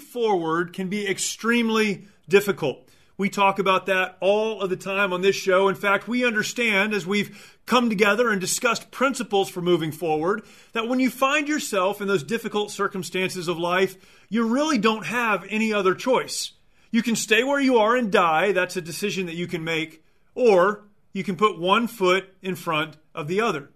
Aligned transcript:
forward 0.00 0.72
can 0.72 0.88
be 0.88 1.06
extremely 1.06 2.06
difficult. 2.28 2.88
We 3.16 3.28
talk 3.28 3.58
about 3.58 3.84
that 3.86 4.16
all 4.20 4.62
of 4.62 4.70
the 4.70 4.76
time 4.76 5.12
on 5.12 5.20
this 5.20 5.36
show. 5.36 5.68
In 5.68 5.74
fact, 5.74 6.08
we 6.08 6.24
understand 6.24 6.94
as 6.94 7.06
we've 7.06 7.58
come 7.66 7.90
together 7.90 8.30
and 8.30 8.40
discussed 8.40 8.90
principles 8.90 9.50
for 9.50 9.60
moving 9.60 9.92
forward 9.92 10.42
that 10.72 10.88
when 10.88 11.00
you 11.00 11.10
find 11.10 11.46
yourself 11.46 12.00
in 12.00 12.08
those 12.08 12.22
difficult 12.22 12.70
circumstances 12.70 13.46
of 13.46 13.58
life, 13.58 13.96
you 14.30 14.46
really 14.46 14.78
don't 14.78 15.04
have 15.04 15.44
any 15.50 15.70
other 15.70 15.94
choice. 15.94 16.52
You 16.90 17.02
can 17.02 17.14
stay 17.14 17.44
where 17.44 17.60
you 17.60 17.76
are 17.76 17.94
and 17.94 18.10
die. 18.10 18.52
That's 18.52 18.78
a 18.78 18.80
decision 18.80 19.26
that 19.26 19.36
you 19.36 19.46
can 19.46 19.62
make. 19.64 20.02
Or 20.34 20.84
you 21.12 21.22
can 21.22 21.36
put 21.36 21.60
one 21.60 21.88
foot 21.88 22.32
in 22.40 22.54
front 22.54 22.96
of 23.14 23.28
the 23.28 23.42
other. 23.42 23.68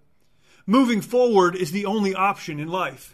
Moving 0.66 1.02
forward 1.02 1.54
is 1.54 1.70
the 1.70 1.84
only 1.84 2.14
option 2.14 2.58
in 2.58 2.68
life. 2.68 3.13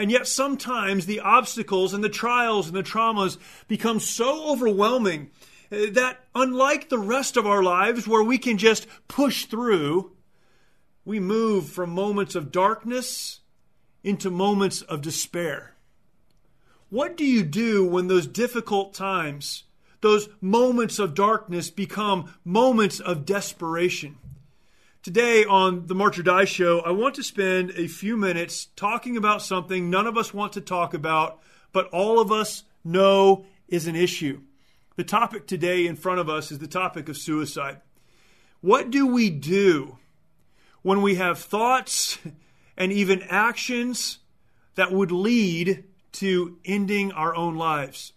And 0.00 0.10
yet, 0.10 0.26
sometimes 0.26 1.04
the 1.04 1.20
obstacles 1.20 1.92
and 1.92 2.02
the 2.02 2.08
trials 2.08 2.68
and 2.68 2.74
the 2.74 2.82
traumas 2.82 3.36
become 3.68 4.00
so 4.00 4.50
overwhelming 4.50 5.30
uh, 5.70 5.90
that, 5.90 6.24
unlike 6.34 6.88
the 6.88 6.98
rest 6.98 7.36
of 7.36 7.46
our 7.46 7.62
lives 7.62 8.08
where 8.08 8.22
we 8.22 8.38
can 8.38 8.56
just 8.56 8.86
push 9.08 9.44
through, 9.44 10.12
we 11.04 11.20
move 11.20 11.68
from 11.68 11.90
moments 11.90 12.34
of 12.34 12.50
darkness 12.50 13.40
into 14.02 14.30
moments 14.30 14.80
of 14.80 15.02
despair. 15.02 15.76
What 16.88 17.14
do 17.14 17.26
you 17.26 17.42
do 17.42 17.84
when 17.84 18.08
those 18.08 18.26
difficult 18.26 18.94
times, 18.94 19.64
those 20.00 20.30
moments 20.40 20.98
of 20.98 21.14
darkness, 21.14 21.68
become 21.68 22.32
moments 22.42 23.00
of 23.00 23.26
desperation? 23.26 24.16
Today 25.02 25.46
on 25.46 25.86
the 25.86 25.94
March 25.94 26.18
or 26.18 26.22
Die 26.22 26.44
show, 26.44 26.80
I 26.80 26.90
want 26.90 27.14
to 27.14 27.22
spend 27.22 27.70
a 27.70 27.86
few 27.86 28.18
minutes 28.18 28.66
talking 28.76 29.16
about 29.16 29.40
something 29.40 29.88
none 29.88 30.06
of 30.06 30.18
us 30.18 30.34
want 30.34 30.52
to 30.52 30.60
talk 30.60 30.92
about, 30.92 31.40
but 31.72 31.86
all 31.86 32.20
of 32.20 32.30
us 32.30 32.64
know 32.84 33.46
is 33.66 33.86
an 33.86 33.96
issue. 33.96 34.42
The 34.96 35.04
topic 35.04 35.46
today 35.46 35.86
in 35.86 35.96
front 35.96 36.20
of 36.20 36.28
us 36.28 36.52
is 36.52 36.58
the 36.58 36.66
topic 36.66 37.08
of 37.08 37.16
suicide. 37.16 37.80
What 38.60 38.90
do 38.90 39.06
we 39.06 39.30
do 39.30 39.96
when 40.82 41.00
we 41.00 41.14
have 41.14 41.38
thoughts 41.38 42.18
and 42.76 42.92
even 42.92 43.22
actions 43.22 44.18
that 44.74 44.92
would 44.92 45.12
lead 45.12 45.84
to 46.12 46.58
ending 46.66 47.10
our 47.12 47.34
own 47.34 47.56
lives? 47.56 48.12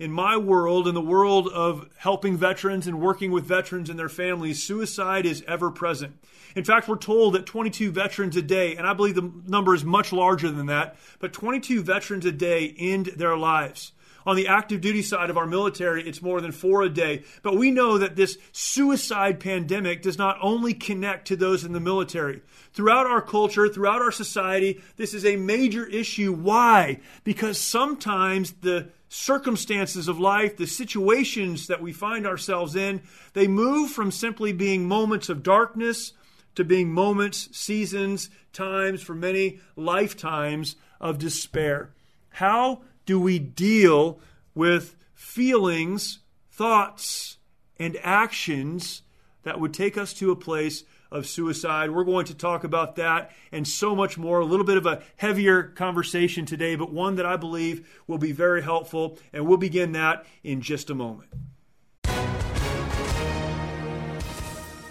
In 0.00 0.10
my 0.10 0.34
world, 0.34 0.88
in 0.88 0.94
the 0.94 1.00
world 1.00 1.46
of 1.48 1.86
helping 1.98 2.34
veterans 2.34 2.86
and 2.86 2.98
working 2.98 3.30
with 3.30 3.44
veterans 3.44 3.90
and 3.90 3.98
their 3.98 4.08
families, 4.08 4.62
suicide 4.62 5.26
is 5.26 5.44
ever 5.46 5.70
present. 5.70 6.16
In 6.56 6.64
fact, 6.64 6.88
we're 6.88 6.96
told 6.96 7.34
that 7.34 7.44
22 7.44 7.92
veterans 7.92 8.34
a 8.34 8.42
day, 8.42 8.74
and 8.76 8.86
I 8.86 8.94
believe 8.94 9.14
the 9.14 9.30
number 9.46 9.74
is 9.74 9.84
much 9.84 10.10
larger 10.10 10.50
than 10.50 10.66
that, 10.66 10.96
but 11.18 11.34
22 11.34 11.82
veterans 11.82 12.24
a 12.24 12.32
day 12.32 12.74
end 12.78 13.06
their 13.16 13.36
lives. 13.36 13.92
On 14.26 14.36
the 14.36 14.48
active 14.48 14.80
duty 14.80 15.02
side 15.02 15.30
of 15.30 15.36
our 15.36 15.46
military, 15.46 16.06
it's 16.06 16.22
more 16.22 16.40
than 16.40 16.52
four 16.52 16.82
a 16.82 16.88
day. 16.88 17.24
But 17.42 17.56
we 17.56 17.70
know 17.70 17.98
that 17.98 18.16
this 18.16 18.36
suicide 18.52 19.40
pandemic 19.40 20.02
does 20.02 20.18
not 20.18 20.38
only 20.42 20.74
connect 20.74 21.28
to 21.28 21.36
those 21.36 21.64
in 21.64 21.72
the 21.72 21.80
military. 21.80 22.42
Throughout 22.72 23.06
our 23.06 23.22
culture, 23.22 23.68
throughout 23.68 24.02
our 24.02 24.12
society, 24.12 24.80
this 24.96 25.14
is 25.14 25.24
a 25.24 25.36
major 25.36 25.86
issue. 25.86 26.32
Why? 26.32 27.00
Because 27.24 27.58
sometimes 27.58 28.52
the 28.52 28.90
circumstances 29.08 30.06
of 30.06 30.20
life, 30.20 30.56
the 30.56 30.66
situations 30.66 31.66
that 31.66 31.82
we 31.82 31.92
find 31.92 32.26
ourselves 32.26 32.76
in, 32.76 33.02
they 33.32 33.48
move 33.48 33.90
from 33.90 34.10
simply 34.10 34.52
being 34.52 34.86
moments 34.86 35.28
of 35.28 35.42
darkness 35.42 36.12
to 36.54 36.64
being 36.64 36.92
moments, 36.92 37.48
seasons, 37.56 38.30
times, 38.52 39.02
for 39.02 39.14
many 39.14 39.60
lifetimes 39.76 40.76
of 41.00 41.18
despair. 41.18 41.90
How 42.30 42.82
do 43.10 43.18
we 43.18 43.40
deal 43.40 44.20
with 44.54 44.94
feelings, 45.14 46.20
thoughts, 46.48 47.38
and 47.76 47.98
actions 48.04 49.02
that 49.42 49.58
would 49.58 49.74
take 49.74 49.98
us 49.98 50.14
to 50.14 50.30
a 50.30 50.36
place 50.36 50.84
of 51.10 51.26
suicide. 51.26 51.90
We're 51.90 52.04
going 52.04 52.26
to 52.26 52.36
talk 52.36 52.62
about 52.62 52.94
that 52.94 53.32
and 53.50 53.66
so 53.66 53.96
much 53.96 54.16
more. 54.16 54.38
A 54.38 54.44
little 54.44 54.64
bit 54.64 54.76
of 54.76 54.86
a 54.86 55.02
heavier 55.16 55.64
conversation 55.64 56.46
today, 56.46 56.76
but 56.76 56.92
one 56.92 57.16
that 57.16 57.26
I 57.26 57.36
believe 57.36 58.00
will 58.06 58.18
be 58.18 58.30
very 58.30 58.62
helpful. 58.62 59.18
And 59.32 59.44
we'll 59.44 59.58
begin 59.58 59.90
that 59.90 60.24
in 60.44 60.60
just 60.60 60.88
a 60.88 60.94
moment. 60.94 61.30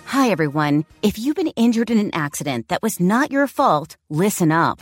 Hi, 0.08 0.30
everyone. 0.30 0.84
If 1.02 1.18
you've 1.18 1.38
been 1.38 1.54
injured 1.56 1.90
in 1.90 1.98
an 2.00 2.14
accident 2.14 2.68
that 2.68 2.84
was 2.84 3.00
not 3.00 3.32
your 3.32 3.48
fault, 3.48 3.96
listen 4.10 4.52
up. 4.52 4.82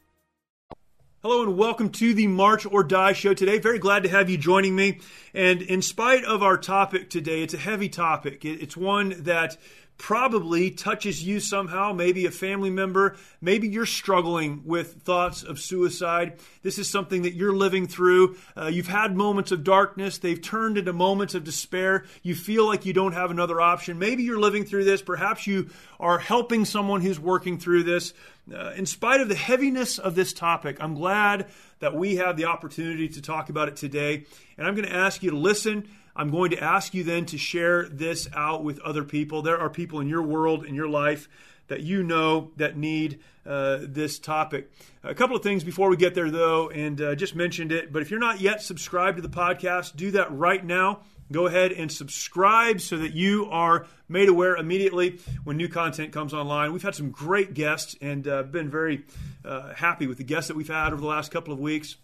Hello 1.23 1.43
and 1.43 1.55
welcome 1.55 1.91
to 1.91 2.15
the 2.15 2.25
March 2.25 2.65
or 2.65 2.83
Die 2.83 3.13
show 3.13 3.35
today. 3.35 3.59
Very 3.59 3.77
glad 3.77 4.01
to 4.01 4.09
have 4.09 4.27
you 4.27 4.39
joining 4.39 4.75
me. 4.75 5.01
And 5.35 5.61
in 5.61 5.83
spite 5.83 6.25
of 6.25 6.41
our 6.41 6.57
topic 6.57 7.11
today, 7.11 7.43
it's 7.43 7.53
a 7.53 7.59
heavy 7.59 7.89
topic. 7.89 8.43
It's 8.43 8.75
one 8.75 9.13
that 9.19 9.55
probably 10.01 10.71
touches 10.71 11.23
you 11.23 11.39
somehow, 11.39 11.93
maybe 11.93 12.25
a 12.25 12.31
family 12.31 12.71
member, 12.71 13.15
maybe 13.39 13.67
you're 13.67 13.85
struggling 13.85 14.63
with 14.65 15.03
thoughts 15.03 15.43
of 15.43 15.59
suicide. 15.59 16.39
This 16.63 16.79
is 16.79 16.89
something 16.89 17.21
that 17.21 17.35
you're 17.35 17.55
living 17.55 17.85
through. 17.85 18.35
Uh, 18.57 18.65
you've 18.65 18.87
had 18.87 19.15
moments 19.15 19.51
of 19.51 19.63
darkness, 19.63 20.17
they've 20.17 20.41
turned 20.41 20.79
into 20.79 20.91
moments 20.91 21.35
of 21.35 21.43
despair. 21.43 22.05
You 22.23 22.33
feel 22.33 22.65
like 22.65 22.83
you 22.87 22.93
don't 22.93 23.13
have 23.13 23.29
another 23.29 23.61
option. 23.61 23.99
Maybe 23.99 24.23
you're 24.23 24.39
living 24.39 24.65
through 24.65 24.85
this, 24.85 25.03
perhaps 25.03 25.45
you 25.45 25.69
are 25.99 26.17
helping 26.17 26.65
someone 26.65 27.01
who's 27.01 27.19
working 27.19 27.59
through 27.59 27.83
this. 27.83 28.15
Uh, 28.51 28.71
in 28.71 28.87
spite 28.87 29.21
of 29.21 29.29
the 29.29 29.35
heaviness 29.35 29.99
of 29.99 30.15
this 30.15 30.33
topic, 30.33 30.77
I'm 30.79 30.95
glad 30.95 31.45
that 31.77 31.93
we 31.93 32.15
have 32.15 32.37
the 32.37 32.45
opportunity 32.45 33.07
to 33.09 33.21
talk 33.21 33.49
about 33.49 33.67
it 33.67 33.75
today. 33.75 34.25
And 34.57 34.65
I'm 34.65 34.73
going 34.73 34.87
to 34.87 34.95
ask 34.95 35.21
you 35.21 35.29
to 35.29 35.37
listen. 35.37 35.87
I'm 36.15 36.29
going 36.29 36.51
to 36.51 36.63
ask 36.63 36.93
you 36.93 37.03
then 37.03 37.25
to 37.27 37.37
share 37.37 37.87
this 37.87 38.27
out 38.35 38.63
with 38.63 38.79
other 38.79 39.03
people. 39.03 39.41
There 39.41 39.57
are 39.57 39.69
people 39.69 39.99
in 39.99 40.07
your 40.07 40.23
world, 40.23 40.65
in 40.65 40.75
your 40.75 40.89
life, 40.89 41.29
that 41.67 41.81
you 41.81 42.03
know 42.03 42.51
that 42.57 42.75
need 42.75 43.21
uh, 43.45 43.79
this 43.81 44.19
topic. 44.19 44.71
A 45.03 45.15
couple 45.15 45.35
of 45.35 45.43
things 45.43 45.63
before 45.63 45.89
we 45.89 45.97
get 45.97 46.13
there, 46.13 46.29
though, 46.29 46.69
and 46.69 47.01
uh, 47.01 47.15
just 47.15 47.35
mentioned 47.35 47.71
it, 47.71 47.91
but 47.93 48.01
if 48.01 48.11
you're 48.11 48.19
not 48.19 48.41
yet 48.41 48.61
subscribed 48.61 49.17
to 49.17 49.21
the 49.21 49.29
podcast, 49.29 49.95
do 49.95 50.11
that 50.11 50.31
right 50.31 50.63
now. 50.63 50.99
Go 51.31 51.47
ahead 51.47 51.71
and 51.71 51.89
subscribe 51.89 52.81
so 52.81 52.97
that 52.97 53.13
you 53.13 53.47
are 53.49 53.87
made 54.09 54.27
aware 54.27 54.57
immediately 54.57 55.19
when 55.45 55.55
new 55.55 55.69
content 55.69 56.11
comes 56.11 56.33
online. 56.33 56.73
We've 56.73 56.83
had 56.83 56.93
some 56.93 57.09
great 57.09 57.53
guests 57.53 57.95
and 58.01 58.27
uh, 58.27 58.43
been 58.43 58.69
very 58.69 59.05
uh, 59.45 59.73
happy 59.73 60.07
with 60.07 60.17
the 60.17 60.25
guests 60.25 60.49
that 60.49 60.57
we've 60.57 60.67
had 60.67 60.91
over 60.91 61.01
the 61.01 61.07
last 61.07 61.31
couple 61.31 61.53
of 61.53 61.59
weeks. 61.59 61.95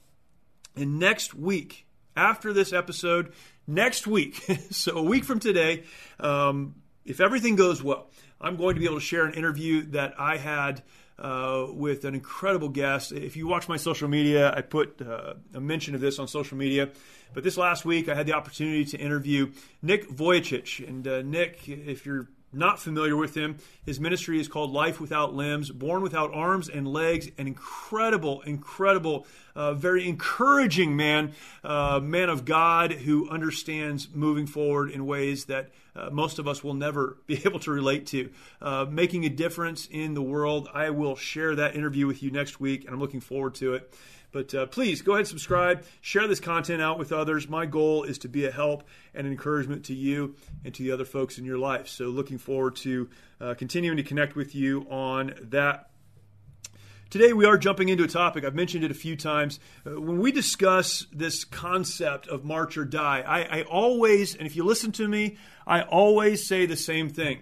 And 0.78 0.98
next 0.98 1.34
week, 1.34 1.86
after 2.16 2.54
this 2.54 2.72
episode, 2.72 3.34
next 3.68 4.08
week, 4.08 4.36
so 4.72 4.98
a 4.98 5.04
week 5.04 5.26
from 5.26 5.40
today, 5.40 5.84
um, 6.20 6.76
if 7.06 7.20
everything 7.22 7.56
goes 7.56 7.84
well, 7.84 8.10
I'm 8.40 8.56
going 8.56 8.76
to 8.76 8.80
be 8.80 8.86
able 8.86 8.98
to 8.98 9.06
share 9.06 9.26
an 9.26 9.34
interview 9.34 9.84
that 9.92 10.16
I 10.20 10.38
had 10.38 10.84
uh, 11.20 11.68
with 11.70 12.06
an 12.06 12.14
incredible 12.14 12.70
guest. 12.70 13.12
If 13.12 13.36
you 13.36 13.48
watch 13.48 13.68
my 13.68 13.78
social 13.78 14.08
media, 14.08 14.54
I 14.56 14.62
put 14.62 15.02
uh, 15.02 15.36
a 15.54 15.60
mention 15.60 15.96
of 15.96 16.02
this 16.02 16.20
on 16.20 16.28
social 16.28 16.58
media. 16.58 16.90
But 17.34 17.44
this 17.44 17.58
last 17.58 17.86
week, 17.86 18.08
I 18.08 18.16
had 18.16 18.26
the 18.26 18.34
opportunity 18.34 18.86
to 18.86 18.98
interview 18.98 19.52
Nick 19.82 20.10
Vujicic. 20.10 20.88
And 20.88 21.08
uh, 21.08 21.22
Nick, 21.24 21.68
if 21.68 22.06
you're 22.06 22.28
not 22.58 22.80
familiar 22.80 23.16
with 23.16 23.36
him, 23.36 23.58
his 23.86 24.00
ministry 24.00 24.40
is 24.40 24.48
called 24.48 24.72
Life 24.72 25.00
Without 25.00 25.34
Limbs, 25.34 25.70
Born 25.70 26.02
Without 26.02 26.34
Arms 26.34 26.68
and 26.68 26.88
Legs. 26.88 27.30
An 27.38 27.48
incredible, 27.48 28.42
incredible, 28.42 29.26
uh, 29.56 29.74
very 29.74 30.08
encouraging 30.08 30.96
man, 30.96 31.34
uh, 31.64 32.00
man 32.02 32.30
of 32.30 32.46
God 32.46 32.92
who 32.92 33.30
understands 33.30 34.10
moving 34.14 34.48
forward 34.48 34.92
in 34.92 35.06
ways 35.06 35.46
that 35.46 35.70
uh, 35.96 36.10
most 36.12 36.38
of 36.40 36.48
us 36.48 36.64
will 36.64 36.74
never 36.74 37.18
be 37.28 37.42
able 37.46 37.60
to 37.60 37.72
relate 37.72 38.06
to. 38.08 38.30
Uh, 38.62 38.86
making 38.90 39.26
a 39.26 39.30
difference 39.30 39.88
in 39.90 40.14
the 40.14 40.22
world. 40.22 40.70
I 40.74 40.90
will 40.90 41.16
share 41.16 41.56
that 41.56 41.76
interview 41.76 42.08
with 42.08 42.22
you 42.22 42.32
next 42.32 42.60
week, 42.60 42.86
and 42.86 42.94
I'm 42.94 43.00
looking 43.00 43.22
forward 43.22 43.56
to 43.56 43.74
it. 43.74 43.92
But 44.38 44.54
uh, 44.54 44.68
please 44.68 45.02
go 45.02 45.14
ahead 45.14 45.22
and 45.22 45.28
subscribe, 45.28 45.84
share 46.00 46.28
this 46.28 46.40
content 46.40 46.80
out 46.80 47.00
with 47.00 47.12
others. 47.12 47.50
My 47.50 47.66
goal 47.66 48.04
is 48.04 48.20
to 48.20 48.28
be 48.28 48.46
a 48.46 48.52
help 48.52 48.84
and 49.16 49.26
encouragement 49.26 49.86
to 49.86 49.96
you 49.96 50.36
and 50.64 50.72
to 50.76 50.84
the 50.84 50.92
other 50.92 51.06
folks 51.06 51.40
in 51.40 51.44
your 51.44 51.58
life. 51.58 51.88
So, 51.88 52.10
looking 52.10 52.38
forward 52.38 52.76
to 52.76 53.10
uh, 53.42 53.56
continuing 53.56 53.98
to 53.98 54.04
connect 54.04 54.36
with 54.36 54.54
you 54.54 54.86
on 54.92 55.34
that. 55.50 55.90
Today, 57.10 57.34
we 57.34 57.46
are 57.46 57.58
jumping 57.58 57.90
into 57.90 58.04
a 58.04 58.08
topic. 58.08 58.46
I've 58.46 58.54
mentioned 58.54 58.84
it 58.84 58.92
a 58.92 58.94
few 58.94 59.16
times. 59.16 59.60
Uh, 59.84 60.00
when 60.00 60.20
we 60.20 60.32
discuss 60.32 61.08
this 61.12 61.44
concept 61.44 62.28
of 62.28 62.46
march 62.46 62.78
or 62.78 62.86
die, 62.86 63.24
I, 63.26 63.62
I 63.62 63.64
always, 63.64 64.36
and 64.36 64.46
if 64.46 64.56
you 64.56 64.66
listen 64.66 64.92
to 64.92 65.08
me, 65.08 65.38
I 65.66 65.82
always 65.82 66.46
say 66.46 66.68
the 66.68 66.76
same 66.76 67.10
thing. 67.10 67.40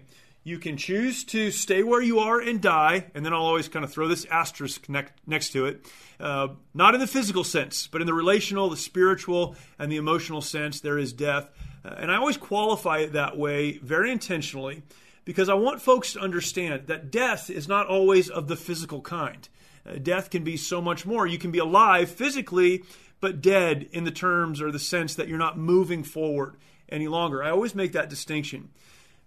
You 0.48 0.60
can 0.60 0.78
choose 0.78 1.24
to 1.24 1.50
stay 1.50 1.82
where 1.82 2.04
you 2.04 2.20
are 2.20 2.40
and 2.40 2.62
die, 2.62 3.08
and 3.16 3.26
then 3.26 3.34
I'll 3.34 3.42
always 3.42 3.68
kind 3.68 3.84
of 3.84 3.92
throw 3.92 4.08
this 4.08 4.26
asterisk 4.26 4.88
next 5.26 5.54
to 5.54 5.66
it. 5.66 5.92
Uh, 6.20 6.50
not 6.72 6.94
in 6.94 7.00
the 7.00 7.08
physical 7.08 7.44
sense, 7.44 7.88
but 7.88 8.00
in 8.00 8.06
the 8.06 8.14
relational, 8.14 8.70
the 8.70 8.78
spiritual, 8.78 9.56
and 9.80 9.92
the 9.92 9.96
emotional 9.96 10.44
sense, 10.44 10.82
there 10.82 11.00
is 11.00 11.14
death. 11.14 11.50
Uh, 11.84 11.96
and 11.98 12.12
I 12.12 12.18
always 12.18 12.38
qualify 12.38 13.00
it 13.00 13.14
that 13.14 13.36
way 13.40 13.80
very 13.80 14.12
intentionally 14.12 14.84
because 15.26 15.50
I 15.50 15.56
want 15.56 15.82
folks 15.82 16.14
to 16.14 16.20
understand 16.20 16.86
that 16.86 17.10
death 17.10 17.50
is 17.50 17.68
not 17.68 17.88
always 17.88 18.30
of 18.30 18.48
the 18.48 18.56
physical 18.56 19.02
kind. 19.02 19.50
Uh, 19.84 19.94
death 19.96 20.30
can 20.30 20.44
be 20.44 20.58
so 20.58 20.80
much 20.80 21.08
more. 21.08 21.26
You 21.26 21.40
can 21.40 21.50
be 21.50 21.58
alive 21.58 22.12
physically, 22.12 22.84
but 23.20 23.42
dead 23.42 23.90
in 23.92 24.04
the 24.04 24.12
terms 24.12 24.62
or 24.62 24.72
the 24.72 24.78
sense 24.78 25.16
that 25.16 25.28
you're 25.28 25.40
not 25.40 25.58
moving 25.58 26.04
forward 26.04 26.58
any 26.88 27.08
longer. 27.08 27.44
I 27.44 27.50
always 27.50 27.74
make 27.74 27.94
that 27.94 28.12
distinction. 28.12 28.70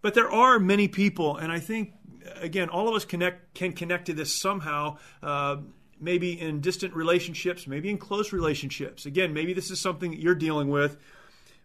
But 0.00 0.14
there 0.14 0.30
are 0.30 0.58
many 0.58 0.88
people, 0.88 1.36
and 1.36 1.50
I 1.50 1.58
think 1.58 1.94
again, 2.36 2.68
all 2.68 2.88
of 2.88 2.94
us 2.94 3.04
connect 3.04 3.54
can 3.54 3.72
connect 3.72 4.06
to 4.06 4.12
this 4.12 4.34
somehow. 4.34 4.98
Uh, 5.22 5.56
maybe 6.00 6.40
in 6.40 6.60
distant 6.60 6.94
relationships, 6.94 7.66
maybe 7.66 7.90
in 7.90 7.98
close 7.98 8.32
relationships. 8.32 9.04
Again, 9.04 9.32
maybe 9.32 9.52
this 9.52 9.68
is 9.68 9.80
something 9.80 10.12
that 10.12 10.20
you're 10.20 10.34
dealing 10.34 10.68
with. 10.68 10.96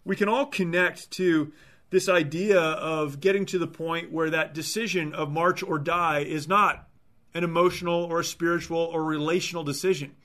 We 0.05 0.15
can 0.15 0.27
all 0.27 0.47
connect 0.47 1.11
to 1.11 1.53
this 1.91 2.09
idea 2.09 2.59
of 2.59 3.19
getting 3.19 3.45
to 3.45 3.59
the 3.59 3.67
point 3.67 4.11
where 4.11 4.31
that 4.31 4.53
decision 4.53 5.13
of 5.13 5.29
march 5.29 5.61
or 5.61 5.77
die 5.77 6.21
is 6.21 6.47
not 6.47 6.87
an 7.33 7.43
emotional 7.43 8.05
or 8.05 8.23
spiritual 8.23 8.79
or 8.79 9.03
relational 9.03 9.63
decision. 9.63 10.15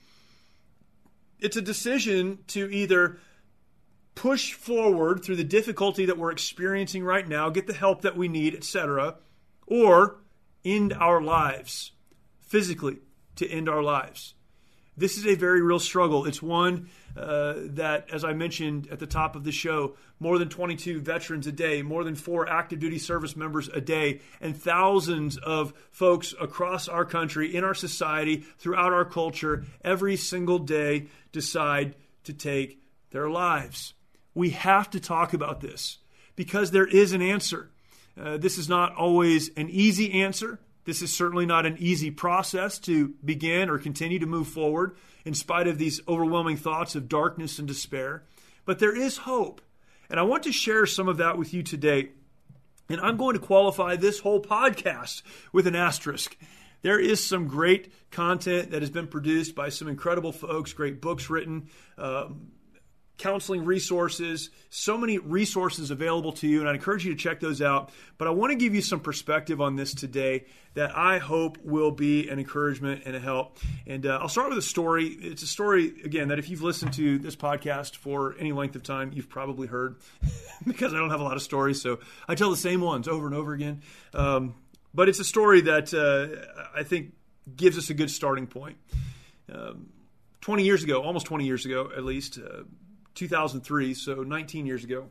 It's 1.39 1.55
a 1.55 1.61
decision 1.61 2.39
to 2.47 2.69
either 2.71 3.19
push 4.15 4.53
forward 4.53 5.23
through 5.23 5.37
the 5.37 5.43
difficulty 5.43 6.05
that 6.05 6.17
we're 6.17 6.31
experiencing 6.31 7.03
right 7.03 7.27
now, 7.27 7.49
get 7.49 7.67
the 7.67 7.73
help 7.73 8.01
that 8.01 8.17
we 8.17 8.27
need, 8.27 8.55
etc., 8.55 9.15
or 9.65 10.17
end 10.65 10.93
our 10.93 11.21
lives 11.21 11.91
physically 12.39 12.97
to 13.35 13.47
end 13.49 13.69
our 13.69 13.83
lives. 13.83 14.33
This 14.97 15.17
is 15.17 15.25
a 15.25 15.35
very 15.35 15.61
real 15.61 15.79
struggle. 15.79 16.25
It's 16.25 16.41
one 16.41 16.89
uh, 17.15 17.53
that, 17.57 18.09
as 18.11 18.25
I 18.25 18.33
mentioned 18.33 18.89
at 18.91 18.99
the 18.99 19.07
top 19.07 19.37
of 19.37 19.45
the 19.45 19.51
show, 19.51 19.95
more 20.19 20.37
than 20.37 20.49
22 20.49 20.99
veterans 20.99 21.47
a 21.47 21.53
day, 21.53 21.81
more 21.81 22.03
than 22.03 22.15
four 22.15 22.49
active 22.49 22.79
duty 22.79 22.99
service 22.99 23.37
members 23.37 23.69
a 23.69 23.79
day, 23.79 24.19
and 24.41 24.57
thousands 24.57 25.37
of 25.37 25.73
folks 25.91 26.35
across 26.39 26.89
our 26.89 27.05
country, 27.05 27.55
in 27.55 27.63
our 27.63 27.73
society, 27.73 28.43
throughout 28.57 28.91
our 28.91 29.05
culture, 29.05 29.63
every 29.85 30.17
single 30.17 30.59
day 30.59 31.07
decide 31.31 31.95
to 32.25 32.33
take 32.33 32.83
their 33.11 33.29
lives. 33.29 33.93
We 34.39 34.51
have 34.51 34.89
to 34.91 35.01
talk 35.01 35.33
about 35.33 35.59
this 35.59 35.97
because 36.37 36.71
there 36.71 36.87
is 36.87 37.11
an 37.11 37.21
answer. 37.21 37.71
Uh, 38.17 38.37
this 38.37 38.57
is 38.57 38.69
not 38.69 38.95
always 38.95 39.49
an 39.57 39.69
easy 39.69 40.13
answer. 40.21 40.61
This 40.85 41.01
is 41.01 41.13
certainly 41.13 41.45
not 41.45 41.65
an 41.65 41.75
easy 41.77 42.09
process 42.09 42.79
to 42.79 43.15
begin 43.23 43.69
or 43.69 43.77
continue 43.77 44.17
to 44.19 44.25
move 44.25 44.47
forward 44.47 44.95
in 45.25 45.33
spite 45.33 45.67
of 45.67 45.77
these 45.77 45.99
overwhelming 46.07 46.55
thoughts 46.55 46.95
of 46.95 47.09
darkness 47.09 47.59
and 47.59 47.67
despair. 47.67 48.23
But 48.63 48.79
there 48.79 48.95
is 48.95 49.17
hope. 49.17 49.59
And 50.09 50.17
I 50.17 50.23
want 50.23 50.43
to 50.43 50.53
share 50.53 50.85
some 50.85 51.09
of 51.09 51.17
that 51.17 51.37
with 51.37 51.53
you 51.53 51.61
today. 51.61 52.11
And 52.87 53.01
I'm 53.01 53.17
going 53.17 53.33
to 53.33 53.45
qualify 53.45 53.97
this 53.97 54.19
whole 54.19 54.41
podcast 54.41 55.21
with 55.51 55.67
an 55.67 55.75
asterisk. 55.75 56.37
There 56.81 56.97
is 56.97 57.21
some 57.21 57.49
great 57.49 57.91
content 58.09 58.71
that 58.71 58.83
has 58.83 58.89
been 58.89 59.07
produced 59.07 59.53
by 59.53 59.67
some 59.67 59.89
incredible 59.89 60.31
folks, 60.31 60.71
great 60.71 61.01
books 61.01 61.29
written. 61.29 61.67
Um, 61.97 62.53
counseling 63.19 63.65
resources, 63.65 64.49
so 64.69 64.97
many 64.97 65.17
resources 65.17 65.91
available 65.91 66.31
to 66.31 66.47
you, 66.47 66.61
and 66.61 66.69
I 66.69 66.73
encourage 66.73 67.05
you 67.05 67.13
to 67.13 67.19
check 67.19 67.39
those 67.39 67.61
out. 67.61 67.91
But 68.17 68.27
I 68.27 68.31
want 68.31 68.51
to 68.51 68.55
give 68.55 68.73
you 68.73 68.81
some 68.81 69.01
perspective 69.01 69.61
on 69.61 69.75
this 69.75 69.93
today 69.93 70.45
that 70.73 70.97
I 70.97 71.19
hope 71.19 71.57
will 71.63 71.91
be 71.91 72.29
an 72.29 72.39
encouragement 72.39 73.03
and 73.05 73.15
a 73.15 73.19
help. 73.19 73.59
And 73.85 74.05
uh, 74.05 74.19
I'll 74.21 74.29
start 74.29 74.49
with 74.49 74.57
a 74.57 74.63
story. 74.63 75.07
It's 75.07 75.43
a 75.43 75.47
story, 75.47 75.93
again, 76.03 76.29
that 76.29 76.39
if 76.39 76.49
you've 76.49 76.63
listened 76.63 76.93
to 76.93 77.19
this 77.19 77.35
podcast 77.35 77.97
for 77.97 78.35
any 78.39 78.53
length 78.53 78.75
of 78.75 78.83
time, 78.83 79.11
you've 79.13 79.29
probably 79.29 79.67
heard 79.67 79.97
because 80.65 80.93
I 80.93 80.97
don't 80.97 81.11
have 81.11 81.21
a 81.21 81.23
lot 81.23 81.35
of 81.35 81.43
stories, 81.43 81.81
so 81.81 81.99
I 82.27 82.35
tell 82.35 82.49
the 82.49 82.57
same 82.57 82.81
ones 82.81 83.07
over 83.07 83.27
and 83.27 83.35
over 83.35 83.53
again. 83.53 83.81
Um, 84.13 84.55
but 84.93 85.09
it's 85.09 85.19
a 85.19 85.25
story 85.25 85.61
that 85.61 85.93
uh, 85.93 86.69
I 86.75 86.83
think 86.83 87.13
gives 87.55 87.77
us 87.77 87.89
a 87.89 87.93
good 87.93 88.09
starting 88.09 88.47
point. 88.47 88.77
Um, 89.53 89.89
20 90.41 90.63
years 90.63 90.83
ago, 90.83 91.01
almost 91.03 91.25
20 91.25 91.45
years 91.45 91.65
ago 91.65 91.91
at 91.95 92.03
least, 92.03 92.39
uh, 92.39 92.63
2003, 93.15 93.93
so 93.93 94.23
19 94.23 94.65
years 94.65 94.83
ago. 94.83 95.09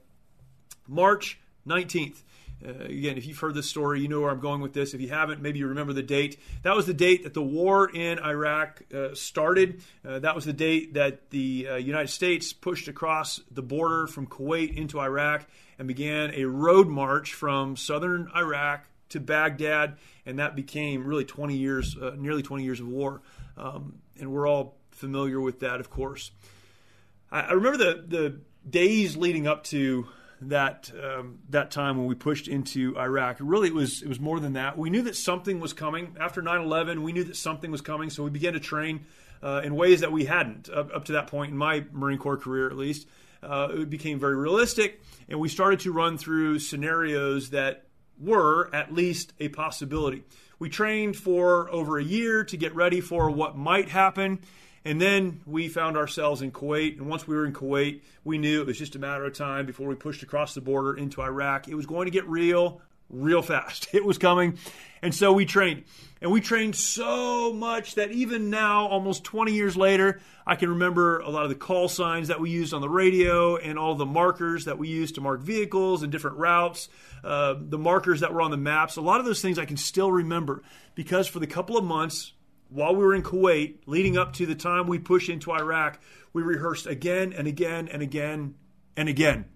March 0.87 1.39
19th. 1.67 2.23
Uh, 2.65 2.71
again, 2.87 3.17
if 3.17 3.25
you've 3.25 3.39
heard 3.39 3.55
this 3.55 3.69
story, 3.69 4.01
you 4.01 4.09
know 4.09 4.21
where 4.21 4.31
I'm 4.31 4.41
going 4.41 4.61
with 4.61 4.73
this. 4.73 4.93
If 4.93 5.01
you 5.01 5.11
haven't, 5.11 5.41
maybe 5.41 5.61
you 5.61 5.69
remember 5.69 5.93
the 5.93 6.03
date. 6.03 6.41
That 6.63 6.75
was 6.75 6.87
the 6.87 6.95
date 6.95 7.23
that 7.23 7.35
the 7.35 7.43
war 7.43 7.89
in 7.89 8.19
Iraq 8.19 8.83
uh, 8.93 9.15
started. 9.15 9.81
Uh, 10.05 10.19
that 10.19 10.35
was 10.35 10.45
the 10.45 10.53
date 10.53 10.95
that 10.95 11.31
the 11.31 11.69
uh, 11.69 11.77
United 11.77 12.09
States 12.09 12.53
pushed 12.53 12.89
across 12.89 13.41
the 13.51 13.63
border 13.63 14.09
from 14.09 14.27
Kuwait 14.27 14.77
into 14.77 14.99
Iraq 14.99 15.47
and 15.79 15.87
began 15.87 16.33
a 16.35 16.47
road 16.47 16.89
march 16.89 17.33
from 17.33 17.77
southern 17.77 18.29
Iraq 18.35 18.89
to 19.11 19.21
Baghdad, 19.21 19.97
and 20.27 20.41
that 20.41 20.57
became 20.57 21.07
really 21.07 21.25
20 21.25 21.57
years, 21.57 21.97
uh, 21.97 22.15
nearly 22.19 22.43
20 22.43 22.65
years 22.65 22.81
of 22.81 22.89
war. 22.89 23.23
Um, 23.57 24.01
and 24.19 24.33
we're 24.33 24.49
all 24.49 24.77
familiar 24.91 25.41
with 25.41 25.61
that, 25.61 25.79
of 25.79 25.91
course. 25.91 26.33
I, 27.31 27.41
I 27.41 27.53
remember 27.53 27.79
the 27.79 28.05
the 28.07 28.41
days 28.69 29.17
leading 29.17 29.47
up 29.47 29.65
to 29.65 30.07
that 30.43 30.91
um, 31.03 31.41
that 31.51 31.71
time 31.71 31.97
when 31.97 32.07
we 32.07 32.15
pushed 32.15 32.49
into 32.49 32.99
Iraq. 32.99 33.39
Really, 33.41 33.69
it 33.69 33.75
was 33.75 34.03
it 34.03 34.09
was 34.09 34.21
more 34.21 34.41
than 34.41 34.55
that. 34.55 34.79
We 34.79 34.91
knew 34.91 35.03
that 35.03 35.17
something 35.17 35.61
was 35.61 35.73
coming 35.73 36.17
after 36.21 36.43
9/11. 36.43 37.03
We 37.03 37.13
knew 37.13 37.25
that 37.25 37.37
something 37.37 37.71
was 37.71 37.81
coming, 37.81 38.11
so 38.11 38.23
we 38.23 38.31
began 38.31 38.53
to 38.53 38.61
train 38.61 39.07
uh, 39.43 39.63
in 39.65 39.75
ways 39.75 40.01
that 40.01 40.13
we 40.13 40.25
hadn't 40.25 40.69
up, 40.69 40.95
up, 40.95 41.05
to 41.07 41.13
that 41.13 41.27
point 41.27 41.53
in 41.53 41.59
my 41.59 41.85
Marine 41.93 42.19
Corps 42.19 42.37
career, 42.37 42.67
at 42.69 42.77
least. 42.77 43.07
Uh, 43.43 43.69
it 43.71 43.91
became 43.91 44.19
very 44.19 44.35
realistic, 44.35 45.01
and 45.29 45.39
we 45.39 45.49
started 45.49 45.81
to 45.81 45.93
run 45.93 46.19
through 46.19 46.59
scenarios 46.59 47.51
that 47.51 47.85
were 48.19 48.69
at 48.75 48.93
least 48.93 49.33
a 49.39 49.49
possibility. 49.49 50.25
We 50.59 50.69
trained 50.69 51.17
for 51.17 51.71
over 51.71 51.99
a 51.99 52.03
year 52.03 52.43
to 52.45 52.57
get 52.57 52.75
ready 52.75 53.01
for 53.01 53.31
what 53.31 53.57
might 53.57 53.89
happen. 53.89 54.41
And 54.85 55.01
then 55.01 55.41
we 55.47 55.69
found 55.69 55.97
ourselves 55.97 56.43
in 56.43 56.53
Kuwait. 56.53 56.99
And 56.99 57.09
once 57.09 57.27
we 57.27 57.37
were 57.37 57.45
in 57.45 57.53
Kuwait, 57.53 58.03
we 58.25 58.39
knew 58.39 58.61
it 58.61 58.67
was 58.67 58.79
just 58.79 58.97
a 58.97 58.99
matter 58.99 59.25
of 59.25 59.35
time 59.35 59.67
before 59.67 59.89
we 59.89 59.95
pushed 59.95 60.23
across 60.23 60.55
the 60.55 60.61
border 60.61 60.97
into 60.97 61.23
Iraq. 61.23 61.69
It 61.69 61.75
was 61.75 61.87
going 61.87 62.07
to 62.07 62.11
get 62.11 62.27
real, 62.29 62.81
real 63.11 63.43
fast. 63.43 63.89
It 63.95 64.05
was 64.05 64.19
coming. 64.19 64.59
And 65.03 65.15
so 65.15 65.33
we 65.33 65.45
trained. 65.45 65.85
And 66.21 66.33
we 66.33 66.41
trained 66.41 66.75
so 66.75 67.53
much 67.53 67.95
that 67.95 68.11
even 68.11 68.51
now, 68.51 68.87
almost 68.87 69.23
20 69.25 69.53
years 69.53 69.77
later, 69.77 70.21
I 70.47 70.57
can 70.57 70.71
remember 70.71 71.21
a 71.21 71.31
lot 71.31 71.45
of 71.45 71.49
the 71.49 71.55
call 71.55 71.89
signs 71.89 72.29
that 72.29 72.41
we 72.41 72.51
used 72.51 72.75
on 72.75 72.81
the 72.81 72.89
radio 72.89 73.57
and 73.57 73.79
all 73.79 73.95
the 73.95 74.07
markers 74.07 74.65
that 74.65 74.79
we 74.79 74.89
used 74.89 75.15
to 75.15 75.21
mark 75.21 75.43
vehicles 75.43 76.03
and 76.03 76.11
different 76.11 76.39
routes, 76.39 76.89
uh, 77.23 77.55
the 77.59 77.79
markers 77.79 78.21
that 78.21 78.33
were 78.33 78.43
on 78.43 78.51
the 78.51 78.57
maps. 78.57 78.97
A 78.97 79.01
lot 79.01 79.21
of 79.21 79.27
those 79.27 79.41
things 79.41 79.59
I 79.59 79.65
can 79.65 79.77
still 79.77 80.11
remember 80.11 80.63
because 80.95 81.29
for 81.29 81.39
the 81.39 81.47
couple 81.47 81.77
of 81.77 81.85
months 81.85 82.33
while 82.69 82.95
we 82.95 83.05
were 83.05 83.15
in 83.15 83.23
Kuwait, 83.23 83.79
leading 83.87 84.17
up 84.17 84.35
to 84.35 84.47
the 84.47 84.55
time 84.55 84.87
we 84.87 84.99
push 84.99 85.29
into 85.29 85.53
Iraq, 85.53 86.01
we 86.33 86.43
rehearsed 86.43 86.87
again 86.87 87.33
and 87.33 87.47
again 87.47 87.89
and 87.89 88.03
again 88.03 88.55
and 88.97 89.09
again. 89.09 89.47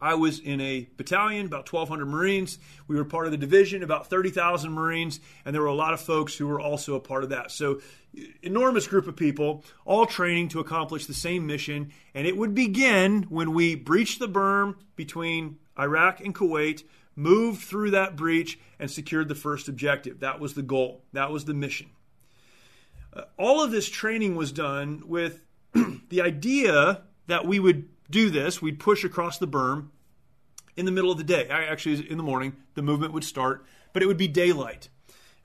I 0.00 0.14
was 0.14 0.38
in 0.38 0.60
a 0.60 0.88
battalion, 0.96 1.46
about 1.46 1.70
1,200 1.72 2.06
Marines. 2.06 2.58
We 2.86 2.96
were 2.96 3.04
part 3.04 3.26
of 3.26 3.32
the 3.32 3.38
division, 3.38 3.82
about 3.82 4.08
30,000 4.08 4.72
Marines, 4.72 5.18
and 5.44 5.54
there 5.54 5.62
were 5.62 5.68
a 5.68 5.74
lot 5.74 5.92
of 5.92 6.00
folks 6.00 6.36
who 6.36 6.46
were 6.46 6.60
also 6.60 6.94
a 6.94 7.00
part 7.00 7.24
of 7.24 7.30
that. 7.30 7.50
So, 7.50 7.80
enormous 8.42 8.86
group 8.86 9.08
of 9.08 9.16
people, 9.16 9.64
all 9.84 10.06
training 10.06 10.48
to 10.48 10.60
accomplish 10.60 11.06
the 11.06 11.14
same 11.14 11.46
mission. 11.46 11.92
And 12.14 12.26
it 12.26 12.36
would 12.36 12.54
begin 12.54 13.24
when 13.24 13.52
we 13.54 13.74
breached 13.74 14.18
the 14.20 14.28
berm 14.28 14.76
between 14.94 15.58
Iraq 15.78 16.20
and 16.20 16.34
Kuwait, 16.34 16.84
moved 17.16 17.62
through 17.62 17.90
that 17.90 18.14
breach, 18.14 18.58
and 18.78 18.88
secured 18.88 19.28
the 19.28 19.34
first 19.34 19.68
objective. 19.68 20.20
That 20.20 20.38
was 20.38 20.54
the 20.54 20.62
goal, 20.62 21.02
that 21.12 21.32
was 21.32 21.44
the 21.44 21.54
mission. 21.54 21.90
All 23.38 23.62
of 23.62 23.70
this 23.70 23.88
training 23.88 24.36
was 24.36 24.52
done 24.52 25.02
with 25.06 25.42
the 26.08 26.20
idea 26.20 27.02
that 27.26 27.46
we 27.46 27.58
would 27.58 27.88
do 28.10 28.30
this, 28.30 28.62
we'd 28.62 28.80
push 28.80 29.04
across 29.04 29.38
the 29.38 29.48
berm 29.48 29.88
in 30.76 30.86
the 30.86 30.92
middle 30.92 31.10
of 31.10 31.18
the 31.18 31.24
day. 31.24 31.46
Actually, 31.48 32.10
in 32.10 32.16
the 32.16 32.22
morning, 32.22 32.56
the 32.74 32.82
movement 32.82 33.12
would 33.12 33.24
start, 33.24 33.66
but 33.92 34.02
it 34.02 34.06
would 34.06 34.16
be 34.16 34.28
daylight. 34.28 34.88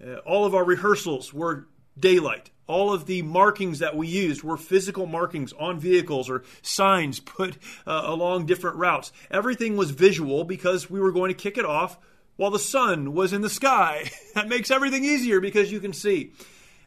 Uh, 0.04 0.18
all 0.18 0.46
of 0.46 0.56
our 0.56 0.64
rehearsals 0.64 1.34
were 1.34 1.68
daylight. 2.00 2.50
All 2.66 2.94
of 2.94 3.06
the 3.06 3.22
markings 3.22 3.80
that 3.80 3.96
we 3.96 4.08
used 4.08 4.44
were 4.44 4.58
physical 4.58 5.06
markings 5.06 5.54
on 5.54 5.80
vehicles 5.80 6.30
or 6.30 6.44
signs 6.62 7.20
put 7.20 7.58
uh, 7.86 8.04
along 8.06 8.46
different 8.46 8.78
routes. 8.78 9.12
Everything 9.30 9.76
was 9.76 9.92
visual 9.92 10.44
because 10.44 10.90
we 10.90 11.00
were 11.00 11.12
going 11.12 11.30
to 11.30 11.36
kick 11.36 11.58
it 11.58 11.66
off 11.66 11.98
while 12.36 12.52
the 12.52 12.60
sun 12.60 13.14
was 13.14 13.34
in 13.34 13.42
the 13.42 13.50
sky. 13.50 14.10
that 14.36 14.48
makes 14.48 14.72
everything 14.72 15.04
easier 15.04 15.40
because 15.40 15.72
you 15.72 15.80
can 15.80 15.94
see. 15.94 16.34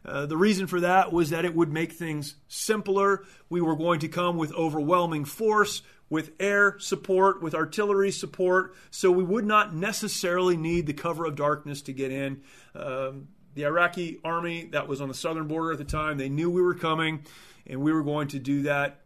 Uh, 0.07 0.25
the 0.25 0.37
reason 0.37 0.67
for 0.67 0.79
that 0.79 1.11
was 1.11 1.31
that 1.31 1.43
it 1.43 1.53
would 1.53 1.71
make 1.71 1.91
things 1.91 2.35
simpler. 2.47 3.25
We 3.49 3.59
were 3.59 3.75
going 3.75 3.99
to 3.99 4.07
come 4.07 4.37
with 4.37 4.53
overwhelming 4.53 5.25
force, 5.25 5.81
with 6.09 6.31
air 6.39 6.79
support, 6.79 7.41
with 7.41 7.53
artillery 7.53 8.11
support, 8.11 8.73
so 8.89 9.11
we 9.11 9.23
would 9.23 9.45
not 9.45 9.75
necessarily 9.75 10.55
need 10.55 10.87
the 10.87 10.93
cover 10.93 11.25
of 11.25 11.35
darkness 11.35 11.81
to 11.83 11.93
get 11.93 12.11
in. 12.11 12.41
Um, 12.73 13.27
the 13.55 13.65
Iraqi 13.65 14.19
army 14.23 14.69
that 14.71 14.87
was 14.87 15.01
on 15.01 15.09
the 15.09 15.13
southern 15.13 15.47
border 15.47 15.73
at 15.73 15.77
the 15.77 15.83
time, 15.83 16.17
they 16.17 16.29
knew 16.29 16.49
we 16.49 16.61
were 16.61 16.75
coming, 16.75 17.25
and 17.65 17.81
we 17.81 17.91
were 17.91 18.03
going 18.03 18.29
to 18.29 18.39
do 18.39 18.61
that 18.61 19.01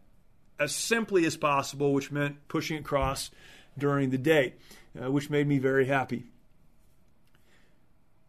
as 0.60 0.72
simply 0.72 1.24
as 1.26 1.36
possible, 1.36 1.92
which 1.92 2.12
meant 2.12 2.46
pushing 2.46 2.76
across 2.76 3.30
during 3.76 4.10
the 4.10 4.18
day, 4.18 4.54
uh, 5.02 5.10
which 5.10 5.30
made 5.30 5.48
me 5.48 5.58
very 5.58 5.86
happy. 5.86 6.26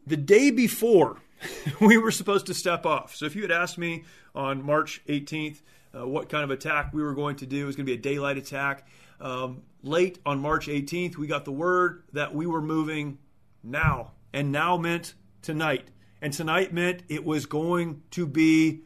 The 0.07 0.17
day 0.17 0.49
before, 0.49 1.21
we 1.81 1.97
were 1.97 2.11
supposed 2.11 2.47
to 2.47 2.53
step 2.53 2.85
off. 2.85 3.15
So 3.15 3.25
if 3.25 3.35
you 3.35 3.41
had 3.41 3.51
asked 3.51 3.77
me 3.77 4.03
on 4.35 4.63
March 4.63 5.01
18th 5.07 5.61
uh, 5.95 6.07
what 6.07 6.29
kind 6.29 6.43
of 6.43 6.51
attack 6.51 6.93
we 6.93 7.03
were 7.03 7.13
going 7.13 7.35
to 7.37 7.45
do, 7.45 7.63
it 7.63 7.65
was 7.65 7.75
going 7.75 7.85
to 7.85 7.91
be 7.91 7.97
a 7.97 8.01
daylight 8.01 8.37
attack. 8.37 8.87
Um, 9.19 9.61
late 9.83 10.19
on 10.25 10.39
March 10.39 10.67
18th, 10.67 11.17
we 11.17 11.27
got 11.27 11.45
the 11.45 11.51
word 11.51 12.03
that 12.13 12.33
we 12.33 12.45
were 12.45 12.61
moving 12.61 13.19
now, 13.63 14.11
and 14.33 14.51
now 14.51 14.77
meant 14.77 15.13
tonight. 15.41 15.89
And 16.21 16.33
tonight 16.33 16.73
meant 16.73 17.03
it 17.09 17.23
was 17.23 17.45
going 17.45 18.01
to 18.11 18.25
be 18.25 18.83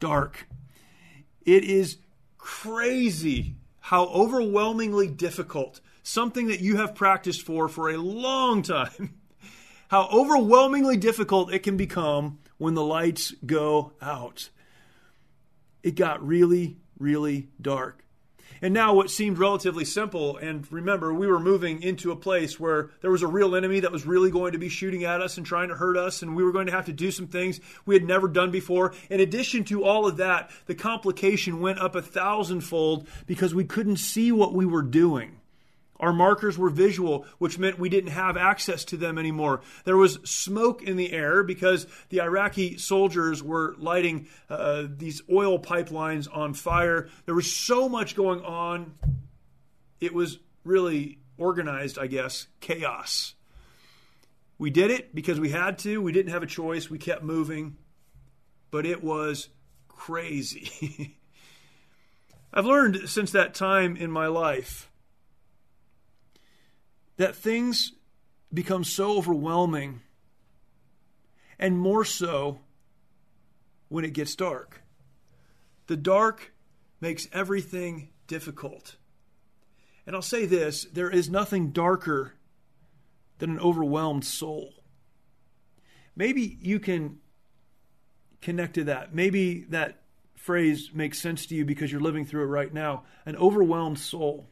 dark. 0.00 0.48
It 1.42 1.64
is 1.64 1.98
crazy 2.38 3.56
how 3.78 4.06
overwhelmingly 4.06 5.08
difficult 5.08 5.80
something 6.02 6.48
that 6.48 6.60
you 6.60 6.76
have 6.76 6.94
practiced 6.94 7.42
for 7.42 7.68
for 7.68 7.90
a 7.90 7.96
long 7.96 8.62
time 8.62 9.14
how 9.92 10.08
overwhelmingly 10.10 10.96
difficult 10.96 11.52
it 11.52 11.62
can 11.62 11.76
become 11.76 12.38
when 12.56 12.72
the 12.72 12.82
lights 12.82 13.34
go 13.44 13.92
out. 14.00 14.48
It 15.82 15.96
got 15.96 16.26
really, 16.26 16.78
really 16.98 17.50
dark. 17.60 18.02
And 18.62 18.72
now, 18.72 18.94
what 18.94 19.10
seemed 19.10 19.36
relatively 19.36 19.84
simple, 19.84 20.38
and 20.38 20.66
remember, 20.72 21.12
we 21.12 21.26
were 21.26 21.38
moving 21.38 21.82
into 21.82 22.10
a 22.10 22.16
place 22.16 22.58
where 22.58 22.88
there 23.02 23.10
was 23.10 23.20
a 23.20 23.26
real 23.26 23.54
enemy 23.54 23.80
that 23.80 23.92
was 23.92 24.06
really 24.06 24.30
going 24.30 24.52
to 24.52 24.58
be 24.58 24.70
shooting 24.70 25.04
at 25.04 25.20
us 25.20 25.36
and 25.36 25.44
trying 25.44 25.68
to 25.68 25.74
hurt 25.74 25.98
us, 25.98 26.22
and 26.22 26.34
we 26.34 26.42
were 26.42 26.52
going 26.52 26.66
to 26.68 26.72
have 26.72 26.86
to 26.86 26.92
do 26.94 27.10
some 27.10 27.26
things 27.26 27.60
we 27.84 27.94
had 27.94 28.04
never 28.04 28.28
done 28.28 28.50
before. 28.50 28.94
In 29.10 29.20
addition 29.20 29.62
to 29.64 29.84
all 29.84 30.06
of 30.06 30.16
that, 30.16 30.50
the 30.64 30.74
complication 30.74 31.60
went 31.60 31.80
up 31.80 31.94
a 31.94 32.00
thousandfold 32.00 33.06
because 33.26 33.54
we 33.54 33.64
couldn't 33.64 33.98
see 33.98 34.32
what 34.32 34.54
we 34.54 34.64
were 34.64 34.80
doing. 34.80 35.41
Our 36.02 36.12
markers 36.12 36.58
were 36.58 36.68
visual, 36.68 37.26
which 37.38 37.60
meant 37.60 37.78
we 37.78 37.88
didn't 37.88 38.10
have 38.10 38.36
access 38.36 38.84
to 38.86 38.96
them 38.96 39.18
anymore. 39.18 39.60
There 39.84 39.96
was 39.96 40.18
smoke 40.24 40.82
in 40.82 40.96
the 40.96 41.12
air 41.12 41.44
because 41.44 41.86
the 42.08 42.20
Iraqi 42.20 42.76
soldiers 42.76 43.40
were 43.40 43.76
lighting 43.78 44.26
uh, 44.50 44.86
these 44.88 45.22
oil 45.30 45.60
pipelines 45.60 46.26
on 46.30 46.54
fire. 46.54 47.08
There 47.24 47.36
was 47.36 47.50
so 47.50 47.88
much 47.88 48.16
going 48.16 48.44
on. 48.44 48.94
It 50.00 50.12
was 50.12 50.40
really 50.64 51.20
organized, 51.38 52.00
I 52.00 52.08
guess, 52.08 52.48
chaos. 52.58 53.34
We 54.58 54.70
did 54.70 54.90
it 54.90 55.14
because 55.14 55.38
we 55.38 55.50
had 55.50 55.78
to. 55.80 56.02
We 56.02 56.10
didn't 56.10 56.32
have 56.32 56.42
a 56.42 56.46
choice. 56.46 56.90
We 56.90 56.98
kept 56.98 57.22
moving. 57.22 57.76
But 58.72 58.86
it 58.86 59.04
was 59.04 59.50
crazy. 59.86 61.16
I've 62.52 62.66
learned 62.66 63.08
since 63.08 63.30
that 63.30 63.54
time 63.54 63.96
in 63.96 64.10
my 64.10 64.26
life 64.26 64.88
that 67.22 67.36
things 67.36 67.92
become 68.52 68.82
so 68.82 69.16
overwhelming, 69.16 70.00
and 71.56 71.78
more 71.78 72.04
so 72.04 72.58
when 73.88 74.04
it 74.04 74.12
gets 74.12 74.34
dark. 74.34 74.82
The 75.86 75.96
dark 75.96 76.52
makes 77.00 77.28
everything 77.32 78.08
difficult. 78.26 78.96
And 80.04 80.16
I'll 80.16 80.20
say 80.20 80.46
this 80.46 80.82
there 80.92 81.10
is 81.10 81.30
nothing 81.30 81.70
darker 81.70 82.32
than 83.38 83.50
an 83.50 83.60
overwhelmed 83.60 84.24
soul. 84.24 84.74
Maybe 86.16 86.58
you 86.60 86.80
can 86.80 87.20
connect 88.40 88.74
to 88.74 88.84
that. 88.84 89.14
Maybe 89.14 89.60
that 89.68 90.02
phrase 90.34 90.90
makes 90.92 91.20
sense 91.20 91.46
to 91.46 91.54
you 91.54 91.64
because 91.64 91.92
you're 91.92 92.00
living 92.00 92.26
through 92.26 92.42
it 92.42 92.46
right 92.46 92.74
now. 92.74 93.04
An 93.24 93.36
overwhelmed 93.36 94.00
soul 94.00 94.48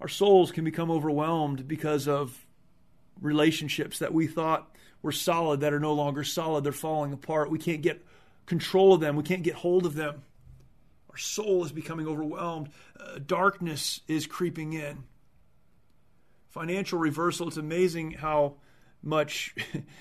our 0.00 0.08
souls 0.08 0.52
can 0.52 0.64
become 0.64 0.90
overwhelmed 0.90 1.66
because 1.66 2.06
of 2.08 2.46
relationships 3.20 4.00
that 4.00 4.12
we 4.12 4.26
thought 4.26 4.70
were 5.02 5.12
solid 5.12 5.60
that 5.60 5.72
are 5.72 5.80
no 5.80 5.94
longer 5.94 6.24
solid. 6.24 6.64
They're 6.64 6.72
falling 6.72 7.12
apart. 7.12 7.50
We 7.50 7.58
can't 7.58 7.82
get 7.82 8.04
control 8.44 8.92
of 8.92 9.00
them, 9.00 9.16
we 9.16 9.24
can't 9.24 9.42
get 9.42 9.54
hold 9.54 9.86
of 9.86 9.94
them. 9.94 10.22
Our 11.10 11.16
soul 11.16 11.64
is 11.64 11.72
becoming 11.72 12.06
overwhelmed. 12.06 12.68
Uh, 12.98 13.18
darkness 13.24 14.00
is 14.06 14.26
creeping 14.26 14.74
in. 14.74 15.04
Financial 16.50 16.98
reversal, 16.98 17.48
it's 17.48 17.56
amazing 17.56 18.12
how 18.12 18.54
much 19.02 19.54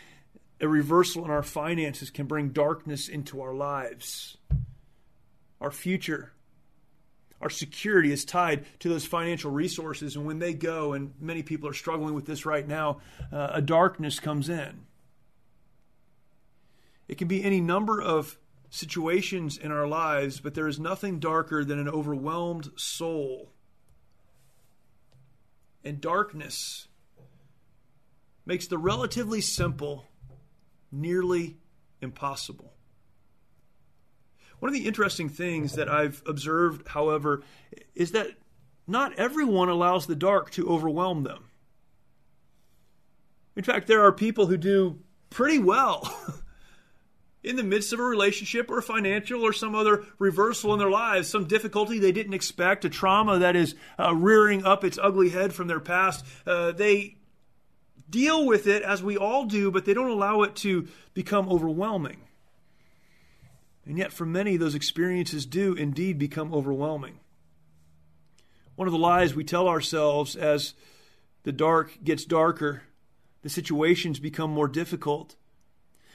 a 0.61 0.67
reversal 0.67 1.25
in 1.25 1.31
our 1.31 1.41
finances 1.41 2.09
can 2.09 2.27
bring 2.27 2.49
darkness 2.49 3.07
into 3.07 3.41
our 3.41 3.53
lives. 3.53 4.37
Our 5.59 5.71
future 5.71 6.35
our 7.42 7.50
security 7.50 8.12
is 8.12 8.25
tied 8.25 8.65
to 8.80 8.89
those 8.89 9.06
financial 9.06 9.51
resources. 9.51 10.15
And 10.15 10.25
when 10.25 10.39
they 10.39 10.54
go, 10.54 10.94
and 10.94 11.13
many 11.20 11.44
people 11.44 11.70
are 11.70 11.74
struggling 11.74 12.13
with 12.13 12.25
this 12.25 12.46
right 12.46 12.68
now, 12.68 13.01
uh, 13.32 13.50
a 13.54 13.62
darkness 13.62 14.20
comes 14.20 14.50
in. 14.50 14.86
It 17.08 17.18
can 17.18 17.27
be 17.27 17.44
any 17.44 17.62
number 17.62 18.01
of 18.01 18.38
situations 18.70 19.58
in 19.58 19.72
our 19.72 19.88
lives, 19.88 20.39
but 20.39 20.54
there 20.54 20.68
is 20.68 20.80
nothing 20.80 21.20
darker 21.20 21.63
than 21.63 21.80
an 21.80 21.88
overwhelmed 21.88 22.72
soul. 22.75 23.51
And 25.84 26.01
darkness 26.01 26.88
makes 28.46 28.68
the 28.68 28.77
relatively 28.77 29.42
simple 29.42 30.06
nearly 30.92 31.58
impossible. 32.01 32.75
One 34.65 34.74
of 34.74 34.81
the 34.81 34.88
interesting 34.88 35.29
things 35.29 35.74
that 35.74 35.88
I've 35.88 36.24
observed, 36.25 36.88
however, 36.88 37.43
is 37.93 38.13
that 38.13 38.29
not 38.88 39.13
everyone 39.13 39.69
allows 39.69 40.07
the 40.07 40.15
dark 40.15 40.50
to 40.53 40.67
overwhelm 40.67 41.22
them. 41.22 41.43
In 43.55 43.62
fact, 43.62 43.86
there 43.86 44.01
are 44.01 44.12
people 44.12 44.48
who 44.48 44.57
do 44.57 44.98
pretty 45.29 45.60
well 45.60 46.12
in 47.43 47.57
the 47.57 47.63
midst 47.63 47.93
of 47.93 48.00
a 48.00 48.03
relationship 48.03 48.72
or 48.72 48.81
financial 48.81 49.43
or 49.43 49.53
some 49.53 49.75
other 49.75 50.03
reversal 50.17 50.74
in 50.74 50.79
their 50.79 50.89
lives, 50.89 51.29
some 51.29 51.45
difficulty 51.45 52.00
they 52.00 52.12
didn't 52.12 52.34
expect, 52.34 52.86
a 52.86 52.89
trauma 52.89 53.38
that 53.38 53.55
is 53.55 53.75
uh, 54.00 54.15
rearing 54.15 54.65
up 54.65 54.84
its 54.84 54.98
ugly 55.00 55.29
head 55.29 55.53
from 55.53 55.67
their 55.67 55.79
past. 55.79 56.25
Uh, 56.48 56.72
they 56.72 57.17
deal 58.10 58.48
with 58.48 58.65
it 58.65 58.81
as 58.81 59.03
we 59.03 59.15
all 59.15 59.45
do, 59.45 59.69
but 59.69 59.86
they 59.86 59.93
don't 59.93 60.10
allow 60.10 60.41
it 60.41 60.55
to 60.55 60.88
become 61.13 61.48
overwhelming. 61.50 62.22
And 63.86 63.98
yet, 63.98 64.12
for 64.12 64.25
many, 64.25 64.58
those 64.58 64.75
experiences 64.75 65.46
do 65.46 65.74
indeed 65.74 66.18
become 66.18 66.54
overwhelming. 66.54 67.20
One 68.75 68.88
of 68.88 68.92
the 68.92 68.98
lies 68.98 69.36
we 69.36 69.44
tell 69.44 69.68
ourselves 69.68 70.36
as 70.36 70.74
the 71.44 71.51
dark 71.51 72.04
gets 72.04 72.25
darker, 72.25 72.84
the 73.44 73.50
situations 73.50 74.20
become 74.20 74.50
more 74.50 74.68
difficult. 74.68 75.36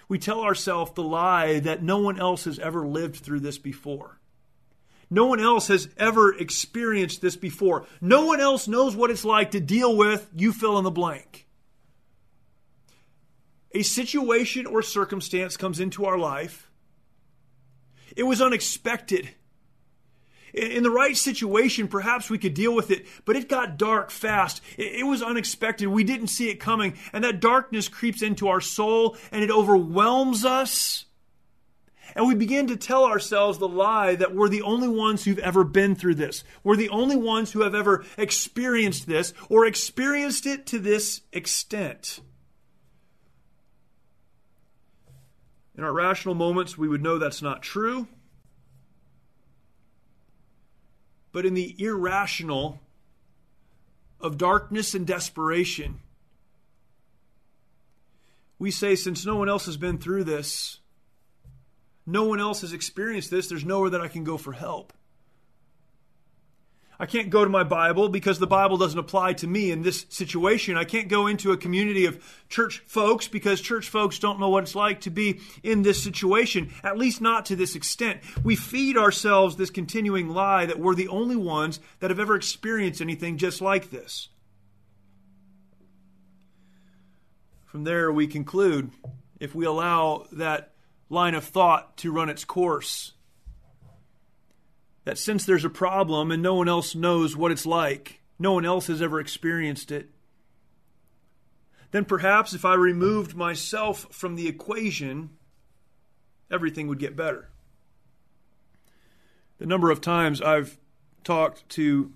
We 0.08 0.18
tell 0.18 0.40
ourselves 0.40 0.92
the 0.92 1.04
lie 1.04 1.60
that 1.60 1.82
no 1.82 1.98
one 1.98 2.18
else 2.18 2.44
has 2.44 2.58
ever 2.58 2.86
lived 2.86 3.16
through 3.16 3.40
this 3.40 3.58
before. 3.58 4.18
No 5.08 5.26
one 5.26 5.40
else 5.40 5.68
has 5.68 5.88
ever 5.96 6.34
experienced 6.36 7.20
this 7.20 7.36
before. 7.36 7.86
No 8.00 8.26
one 8.26 8.40
else 8.40 8.68
knows 8.68 8.94
what 8.94 9.10
it's 9.10 9.24
like 9.24 9.52
to 9.52 9.60
deal 9.60 9.96
with, 9.96 10.28
you 10.34 10.52
fill 10.52 10.78
in 10.78 10.84
the 10.84 10.90
blank. 10.90 11.46
A 13.72 13.82
situation 13.82 14.66
or 14.66 14.82
circumstance 14.82 15.56
comes 15.56 15.78
into 15.78 16.04
our 16.04 16.18
life 16.18 16.69
it 18.16 18.24
was 18.24 18.40
unexpected. 18.40 19.30
In 20.52 20.82
the 20.82 20.90
right 20.90 21.16
situation, 21.16 21.86
perhaps 21.86 22.28
we 22.28 22.38
could 22.38 22.54
deal 22.54 22.74
with 22.74 22.90
it, 22.90 23.06
but 23.24 23.36
it 23.36 23.48
got 23.48 23.78
dark 23.78 24.10
fast. 24.10 24.60
It 24.76 25.06
was 25.06 25.22
unexpected. 25.22 25.86
We 25.86 26.02
didn't 26.02 26.26
see 26.26 26.48
it 26.48 26.58
coming. 26.58 26.94
And 27.12 27.22
that 27.22 27.40
darkness 27.40 27.88
creeps 27.88 28.20
into 28.20 28.48
our 28.48 28.60
soul 28.60 29.16
and 29.30 29.44
it 29.44 29.50
overwhelms 29.50 30.44
us. 30.44 31.04
And 32.16 32.26
we 32.26 32.34
begin 32.34 32.66
to 32.66 32.76
tell 32.76 33.04
ourselves 33.04 33.58
the 33.58 33.68
lie 33.68 34.16
that 34.16 34.34
we're 34.34 34.48
the 34.48 34.62
only 34.62 34.88
ones 34.88 35.24
who've 35.24 35.38
ever 35.38 35.62
been 35.62 35.94
through 35.94 36.16
this. 36.16 36.42
We're 36.64 36.74
the 36.74 36.88
only 36.88 37.16
ones 37.16 37.52
who 37.52 37.62
have 37.62 37.74
ever 37.74 38.04
experienced 38.18 39.06
this 39.06 39.32
or 39.48 39.64
experienced 39.64 40.46
it 40.46 40.66
to 40.66 40.80
this 40.80 41.20
extent. 41.32 42.20
In 45.76 45.84
our 45.84 45.92
rational 45.92 46.34
moments, 46.34 46.76
we 46.76 46.88
would 46.88 47.02
know 47.02 47.18
that's 47.18 47.42
not 47.42 47.62
true. 47.62 48.08
But 51.32 51.46
in 51.46 51.54
the 51.54 51.74
irrational 51.78 52.80
of 54.20 54.36
darkness 54.36 54.94
and 54.94 55.06
desperation, 55.06 56.00
we 58.58 58.70
say, 58.70 58.94
since 58.94 59.24
no 59.24 59.36
one 59.36 59.48
else 59.48 59.66
has 59.66 59.76
been 59.76 59.98
through 59.98 60.24
this, 60.24 60.80
no 62.04 62.24
one 62.24 62.40
else 62.40 62.60
has 62.60 62.72
experienced 62.72 63.30
this, 63.30 63.48
there's 63.48 63.64
nowhere 63.64 63.90
that 63.90 64.00
I 64.00 64.08
can 64.08 64.24
go 64.24 64.36
for 64.36 64.52
help. 64.52 64.92
I 67.00 67.06
can't 67.06 67.30
go 67.30 67.42
to 67.42 67.50
my 67.50 67.64
Bible 67.64 68.10
because 68.10 68.38
the 68.38 68.46
Bible 68.46 68.76
doesn't 68.76 68.98
apply 68.98 69.32
to 69.32 69.46
me 69.46 69.70
in 69.70 69.80
this 69.80 70.04
situation. 70.10 70.76
I 70.76 70.84
can't 70.84 71.08
go 71.08 71.28
into 71.28 71.50
a 71.50 71.56
community 71.56 72.04
of 72.04 72.22
church 72.50 72.82
folks 72.86 73.26
because 73.26 73.62
church 73.62 73.88
folks 73.88 74.18
don't 74.18 74.38
know 74.38 74.50
what 74.50 74.64
it's 74.64 74.74
like 74.74 75.00
to 75.00 75.10
be 75.10 75.40
in 75.62 75.80
this 75.80 76.02
situation, 76.04 76.74
at 76.84 76.98
least 76.98 77.22
not 77.22 77.46
to 77.46 77.56
this 77.56 77.74
extent. 77.74 78.20
We 78.44 78.54
feed 78.54 78.98
ourselves 78.98 79.56
this 79.56 79.70
continuing 79.70 80.28
lie 80.28 80.66
that 80.66 80.78
we're 80.78 80.94
the 80.94 81.08
only 81.08 81.36
ones 81.36 81.80
that 82.00 82.10
have 82.10 82.20
ever 82.20 82.36
experienced 82.36 83.00
anything 83.00 83.38
just 83.38 83.62
like 83.62 83.88
this. 83.88 84.28
From 87.64 87.84
there, 87.84 88.12
we 88.12 88.26
conclude 88.26 88.90
if 89.38 89.54
we 89.54 89.64
allow 89.64 90.26
that 90.32 90.74
line 91.08 91.34
of 91.34 91.44
thought 91.44 91.96
to 91.98 92.12
run 92.12 92.28
its 92.28 92.44
course 92.44 93.12
that 95.10 95.18
since 95.18 95.44
there's 95.44 95.64
a 95.64 95.70
problem 95.70 96.30
and 96.30 96.40
no 96.40 96.54
one 96.54 96.68
else 96.68 96.94
knows 96.94 97.36
what 97.36 97.50
it's 97.50 97.66
like, 97.66 98.20
no 98.38 98.52
one 98.52 98.64
else 98.64 98.86
has 98.86 99.02
ever 99.02 99.18
experienced 99.18 99.90
it, 99.90 100.08
then 101.90 102.04
perhaps 102.04 102.52
if 102.54 102.64
I 102.64 102.74
removed 102.74 103.34
myself 103.34 104.06
from 104.12 104.36
the 104.36 104.46
equation, 104.46 105.30
everything 106.48 106.86
would 106.86 107.00
get 107.00 107.16
better. 107.16 107.48
The 109.58 109.66
number 109.66 109.90
of 109.90 110.00
times 110.00 110.40
I've 110.40 110.78
talked 111.24 111.68
to 111.70 112.12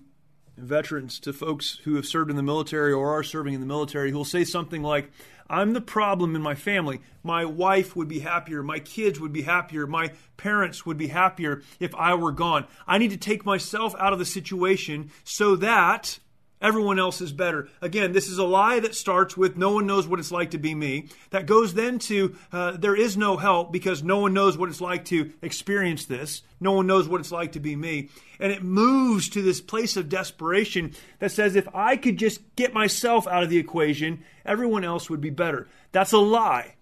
veterans, 0.55 1.19
to 1.19 1.33
folks 1.33 1.79
who 1.83 1.95
have 1.95 2.05
served 2.05 2.29
in 2.29 2.37
the 2.37 2.43
military 2.43 2.93
or 2.93 3.09
are 3.09 3.23
serving 3.23 3.55
in 3.55 3.59
the 3.59 3.65
military, 3.65 4.11
who 4.11 4.15
will 4.15 4.23
say 4.23 4.45
something 4.45 4.81
like, 4.81 5.11
I'm 5.49 5.73
the 5.73 5.81
problem 5.81 6.35
in 6.35 6.41
my 6.41 6.55
family. 6.55 7.01
My 7.23 7.45
wife 7.45 7.95
would 7.95 8.07
be 8.07 8.19
happier. 8.19 8.63
My 8.63 8.79
kids 8.79 9.19
would 9.19 9.33
be 9.33 9.43
happier. 9.43 9.85
My 9.85 10.11
parents 10.37 10.85
would 10.85 10.97
be 10.97 11.07
happier 11.07 11.61
if 11.79 11.93
I 11.95 12.15
were 12.15 12.31
gone. 12.31 12.65
I 12.87 12.97
need 12.97 13.11
to 13.11 13.17
take 13.17 13.45
myself 13.45 13.95
out 13.99 14.13
of 14.13 14.19
the 14.19 14.25
situation 14.25 15.11
so 15.23 15.55
that 15.57 16.19
Everyone 16.65 16.97
else 16.97 17.21
is 17.21 17.31
better. 17.31 17.69
Again, 17.79 18.11
this 18.11 18.27
is 18.27 18.39
a 18.39 18.43
lie 18.43 18.79
that 18.79 18.95
starts 18.95 19.37
with 19.37 19.55
no 19.55 19.73
one 19.73 19.85
knows 19.85 20.07
what 20.07 20.17
it's 20.19 20.31
like 20.31 20.49
to 20.49 20.57
be 20.57 20.73
me. 20.73 21.09
That 21.29 21.45
goes 21.45 21.75
then 21.75 21.99
to 21.99 22.35
uh, 22.51 22.71
there 22.71 22.95
is 22.95 23.15
no 23.15 23.37
help 23.37 23.71
because 23.71 24.01
no 24.01 24.17
one 24.17 24.33
knows 24.33 24.57
what 24.57 24.69
it's 24.69 24.81
like 24.81 25.05
to 25.05 25.31
experience 25.43 26.05
this. 26.05 26.41
No 26.59 26.71
one 26.71 26.87
knows 26.87 27.07
what 27.07 27.21
it's 27.21 27.31
like 27.31 27.51
to 27.51 27.59
be 27.59 27.75
me. 27.75 28.09
And 28.39 28.51
it 28.51 28.63
moves 28.63 29.29
to 29.29 29.43
this 29.43 29.61
place 29.61 29.95
of 29.95 30.09
desperation 30.09 30.95
that 31.19 31.31
says 31.31 31.55
if 31.55 31.67
I 31.71 31.97
could 31.97 32.17
just 32.17 32.41
get 32.55 32.73
myself 32.73 33.27
out 33.27 33.43
of 33.43 33.51
the 33.51 33.59
equation, 33.59 34.23
everyone 34.43 34.83
else 34.83 35.07
would 35.07 35.21
be 35.21 35.29
better. 35.29 35.67
That's 35.91 36.13
a 36.13 36.17
lie. 36.17 36.77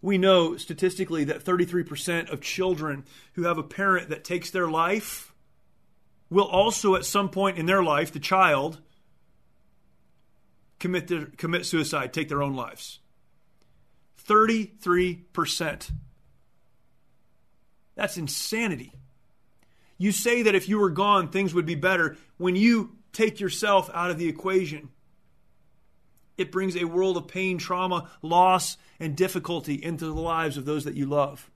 We 0.00 0.18
know 0.18 0.56
statistically 0.56 1.22
that 1.22 1.44
33% 1.44 2.32
of 2.32 2.40
children 2.40 3.04
who 3.34 3.44
have 3.44 3.58
a 3.58 3.62
parent 3.62 4.08
that 4.08 4.24
takes 4.24 4.50
their 4.50 4.68
life 4.68 5.31
will 6.32 6.46
also 6.46 6.94
at 6.94 7.04
some 7.04 7.28
point 7.28 7.58
in 7.58 7.66
their 7.66 7.82
life, 7.82 8.12
the 8.12 8.18
child, 8.18 8.80
commit, 10.80 11.06
their, 11.06 11.26
commit 11.26 11.66
suicide, 11.66 12.12
take 12.12 12.28
their 12.28 12.42
own 12.42 12.56
lives. 12.56 13.00
33%. 14.26 15.90
That's 17.94 18.16
insanity. 18.16 18.92
You 19.98 20.10
say 20.10 20.42
that 20.42 20.54
if 20.54 20.68
you 20.68 20.78
were 20.78 20.90
gone, 20.90 21.28
things 21.28 21.54
would 21.54 21.66
be 21.66 21.74
better. 21.74 22.16
When 22.38 22.56
you 22.56 22.96
take 23.12 23.38
yourself 23.38 23.90
out 23.92 24.10
of 24.10 24.18
the 24.18 24.28
equation, 24.28 24.88
it 26.38 26.50
brings 26.50 26.76
a 26.76 26.84
world 26.84 27.16
of 27.16 27.28
pain, 27.28 27.58
trauma, 27.58 28.08
loss, 28.22 28.78
and 28.98 29.16
difficulty 29.16 29.74
into 29.74 30.06
the 30.06 30.14
lives 30.14 30.56
of 30.56 30.64
those 30.64 30.84
that 30.84 30.94
you 30.94 31.06
love. 31.06 31.50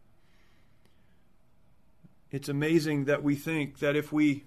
It's 2.31 2.49
amazing 2.49 3.07
that 3.07 3.23
we 3.23 3.35
think 3.35 3.79
that 3.79 3.97
if 3.97 4.13
we 4.13 4.45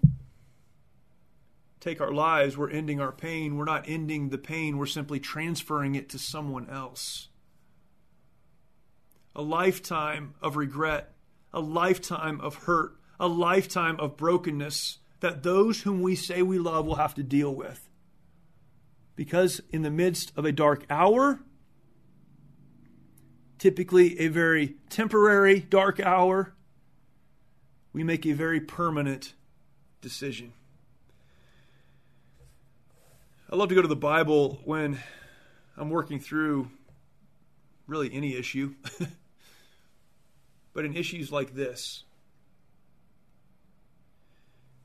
take 1.80 2.00
our 2.00 2.12
lives, 2.12 2.56
we're 2.56 2.70
ending 2.70 3.00
our 3.00 3.12
pain. 3.12 3.56
We're 3.56 3.64
not 3.64 3.88
ending 3.88 4.28
the 4.28 4.38
pain, 4.38 4.76
we're 4.76 4.86
simply 4.86 5.18
transferring 5.18 5.94
it 5.94 6.08
to 6.10 6.18
someone 6.18 6.68
else. 6.68 7.28
A 9.34 9.42
lifetime 9.42 10.34
of 10.42 10.56
regret, 10.56 11.14
a 11.52 11.60
lifetime 11.60 12.40
of 12.40 12.64
hurt, 12.64 12.92
a 13.18 13.28
lifetime 13.28 13.98
of 13.98 14.16
brokenness 14.16 14.98
that 15.20 15.42
those 15.42 15.82
whom 15.82 16.02
we 16.02 16.14
say 16.16 16.42
we 16.42 16.58
love 16.58 16.86
will 16.86 16.96
have 16.96 17.14
to 17.14 17.22
deal 17.22 17.54
with. 17.54 17.88
Because 19.16 19.60
in 19.70 19.82
the 19.82 19.90
midst 19.90 20.32
of 20.36 20.44
a 20.44 20.52
dark 20.52 20.84
hour, 20.88 21.40
typically 23.58 24.18
a 24.18 24.28
very 24.28 24.76
temporary 24.88 25.60
dark 25.60 26.00
hour, 26.00 26.54
we 27.92 28.02
make 28.02 28.24
a 28.24 28.32
very 28.32 28.60
permanent 28.60 29.34
decision. 30.00 30.52
I 33.52 33.56
love 33.56 33.68
to 33.70 33.74
go 33.74 33.82
to 33.82 33.88
the 33.88 33.96
Bible 33.96 34.60
when 34.64 34.96
I'm 35.76 35.90
working 35.90 36.20
through 36.20 36.70
really 37.88 38.08
any 38.12 38.36
issue, 38.36 38.76
but 40.72 40.84
in 40.84 40.94
issues 40.94 41.32
like 41.32 41.52
this. 41.52 42.04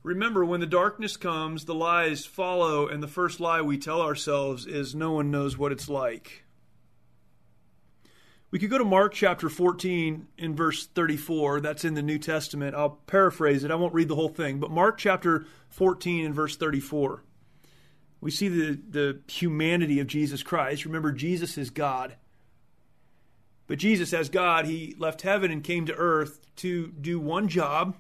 Remember, 0.02 0.44
when 0.44 0.62
the 0.62 0.66
darkness 0.66 1.16
comes, 1.16 1.66
the 1.66 1.76
lies 1.76 2.26
follow, 2.26 2.88
and 2.88 3.04
the 3.04 3.08
first 3.08 3.40
lie 3.40 3.62
we 3.62 3.78
tell 3.78 4.02
ourselves 4.02 4.66
is 4.66 4.96
no 4.96 5.12
one 5.12 5.30
knows 5.30 5.56
what 5.60 5.72
it's 5.72 5.88
like. 5.88 6.44
We 8.50 8.58
could 8.58 8.72
go 8.72 8.80
to 8.80 8.84
Mark 8.84 9.14
chapter 9.14 9.48
14 9.48 10.26
in 10.40 10.56
verse 10.56 10.88
34. 10.88 11.62
That's 11.62 11.86
in 11.86 11.94
the 11.94 12.02
New 12.02 12.18
Testament. 12.18 12.74
I'll 12.74 12.98
paraphrase 13.06 13.64
it. 13.64 13.70
I 13.70 13.76
won't 13.76 13.94
read 13.94 14.08
the 14.08 14.16
whole 14.16 14.30
thing, 14.30 14.60
but 14.60 14.72
Mark 14.72 14.98
chapter 14.98 15.46
14 15.70 16.26
and 16.26 16.34
verse 16.34 16.58
34. 16.58 17.25
We 18.22 18.32
see 18.32 18.48
the, 18.48 18.80
the 18.90 19.20
humanity 19.28 20.00
of 20.00 20.08
Jesus 20.08 20.44
Christ. 20.44 20.86
Remember, 20.86 21.12
Jesus 21.12 21.58
is 21.58 21.70
God. 21.70 22.16
But 23.68 23.80
Jesus, 23.80 24.14
as 24.14 24.30
God, 24.30 24.66
he 24.66 24.96
left 24.98 25.22
heaven 25.22 25.52
and 25.52 25.64
came 25.64 25.86
to 25.88 25.96
earth 25.96 26.40
to 26.58 26.88
do 26.88 27.20
one 27.20 27.48
job 27.48 27.96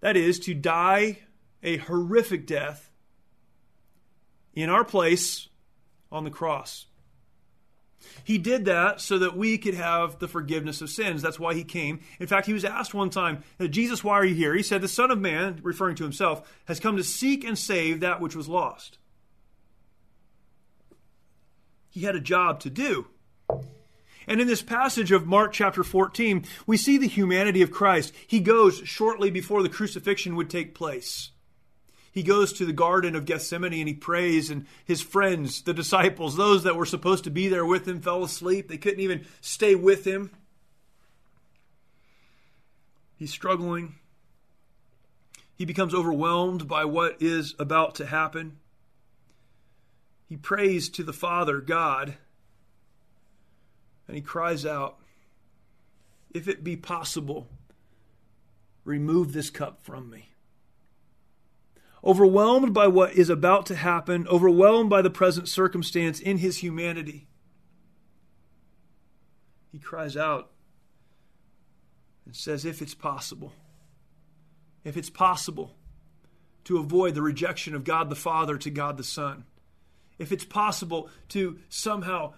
that 0.00 0.16
is, 0.16 0.38
to 0.40 0.54
die 0.54 1.18
a 1.62 1.76
horrific 1.76 2.46
death 2.46 2.90
in 4.54 4.70
our 4.70 4.84
place 4.84 5.48
on 6.10 6.24
the 6.24 6.30
cross. 6.30 6.86
He 8.24 8.38
did 8.38 8.64
that 8.64 9.00
so 9.00 9.18
that 9.18 9.36
we 9.36 9.58
could 9.58 9.74
have 9.74 10.18
the 10.18 10.28
forgiveness 10.28 10.80
of 10.80 10.88
sins. 10.88 11.20
That's 11.20 11.38
why 11.38 11.54
he 11.54 11.64
came. 11.64 12.00
In 12.18 12.26
fact, 12.26 12.46
he 12.46 12.54
was 12.54 12.64
asked 12.64 12.94
one 12.94 13.10
time, 13.10 13.44
Jesus, 13.68 14.02
why 14.02 14.14
are 14.14 14.24
you 14.24 14.34
here? 14.34 14.54
He 14.54 14.62
said, 14.62 14.80
The 14.80 14.88
Son 14.88 15.10
of 15.10 15.20
Man, 15.20 15.60
referring 15.62 15.96
to 15.96 16.04
himself, 16.04 16.50
has 16.64 16.80
come 16.80 16.96
to 16.96 17.04
seek 17.04 17.44
and 17.44 17.58
save 17.58 18.00
that 18.00 18.20
which 18.20 18.34
was 18.34 18.48
lost. 18.48 18.98
He 21.90 22.02
had 22.02 22.16
a 22.16 22.20
job 22.20 22.60
to 22.60 22.70
do. 22.70 23.08
And 24.26 24.40
in 24.40 24.46
this 24.46 24.62
passage 24.62 25.10
of 25.10 25.26
Mark 25.26 25.52
chapter 25.52 25.82
14, 25.82 26.44
we 26.66 26.76
see 26.76 26.96
the 26.96 27.08
humanity 27.08 27.62
of 27.62 27.72
Christ. 27.72 28.14
He 28.26 28.38
goes 28.38 28.78
shortly 28.84 29.30
before 29.30 29.62
the 29.62 29.68
crucifixion 29.68 30.36
would 30.36 30.48
take 30.48 30.72
place. 30.72 31.30
He 32.12 32.22
goes 32.22 32.52
to 32.52 32.64
the 32.64 32.72
Garden 32.72 33.16
of 33.16 33.24
Gethsemane 33.24 33.72
and 33.72 33.88
he 33.88 33.94
prays, 33.94 34.50
and 34.50 34.66
his 34.84 35.02
friends, 35.02 35.62
the 35.62 35.74
disciples, 35.74 36.36
those 36.36 36.62
that 36.62 36.76
were 36.76 36.86
supposed 36.86 37.24
to 37.24 37.30
be 37.30 37.48
there 37.48 37.66
with 37.66 37.88
him, 37.88 38.00
fell 38.00 38.22
asleep. 38.22 38.68
They 38.68 38.78
couldn't 38.78 39.00
even 39.00 39.26
stay 39.40 39.74
with 39.74 40.06
him. 40.06 40.30
He's 43.16 43.32
struggling. 43.32 43.96
He 45.56 45.64
becomes 45.64 45.92
overwhelmed 45.92 46.68
by 46.68 46.84
what 46.84 47.20
is 47.20 47.54
about 47.58 47.96
to 47.96 48.06
happen 48.06 48.59
he 50.30 50.36
prays 50.36 50.88
to 50.90 51.02
the 51.02 51.12
Father, 51.12 51.60
God, 51.60 52.14
and 54.06 54.14
he 54.14 54.22
cries 54.22 54.64
out, 54.64 55.00
If 56.32 56.46
it 56.46 56.62
be 56.62 56.76
possible, 56.76 57.48
remove 58.84 59.32
this 59.32 59.50
cup 59.50 59.82
from 59.82 60.08
me. 60.08 60.28
Overwhelmed 62.04 62.72
by 62.72 62.86
what 62.86 63.14
is 63.14 63.28
about 63.28 63.66
to 63.66 63.74
happen, 63.74 64.28
overwhelmed 64.28 64.88
by 64.88 65.02
the 65.02 65.10
present 65.10 65.48
circumstance 65.48 66.20
in 66.20 66.38
his 66.38 66.58
humanity, 66.58 67.26
he 69.72 69.80
cries 69.80 70.16
out 70.16 70.52
and 72.24 72.36
says, 72.36 72.64
If 72.64 72.80
it's 72.80 72.94
possible, 72.94 73.52
if 74.84 74.96
it's 74.96 75.10
possible 75.10 75.74
to 76.62 76.78
avoid 76.78 77.16
the 77.16 77.22
rejection 77.22 77.74
of 77.74 77.82
God 77.82 78.08
the 78.08 78.14
Father 78.14 78.56
to 78.58 78.70
God 78.70 78.96
the 78.96 79.02
Son, 79.02 79.44
if 80.20 80.30
it's 80.30 80.44
possible 80.44 81.08
to 81.30 81.58
somehow 81.70 82.34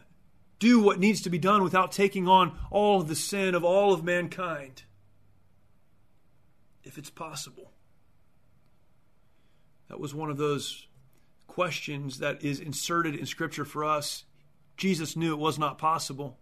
do 0.60 0.80
what 0.80 1.00
needs 1.00 1.20
to 1.22 1.30
be 1.30 1.38
done 1.38 1.64
without 1.64 1.90
taking 1.90 2.28
on 2.28 2.56
all 2.70 3.00
of 3.00 3.08
the 3.08 3.16
sin 3.16 3.56
of 3.56 3.64
all 3.64 3.92
of 3.92 4.04
mankind, 4.04 4.84
if 6.84 6.96
it's 6.96 7.10
possible. 7.10 7.72
That 9.88 9.98
was 9.98 10.14
one 10.14 10.30
of 10.30 10.36
those 10.36 10.86
questions 11.48 12.20
that 12.20 12.44
is 12.44 12.60
inserted 12.60 13.16
in 13.16 13.26
Scripture 13.26 13.64
for 13.64 13.84
us. 13.84 14.24
Jesus 14.76 15.16
knew 15.16 15.32
it 15.32 15.38
was 15.40 15.58
not 15.58 15.76
possible. 15.76 16.38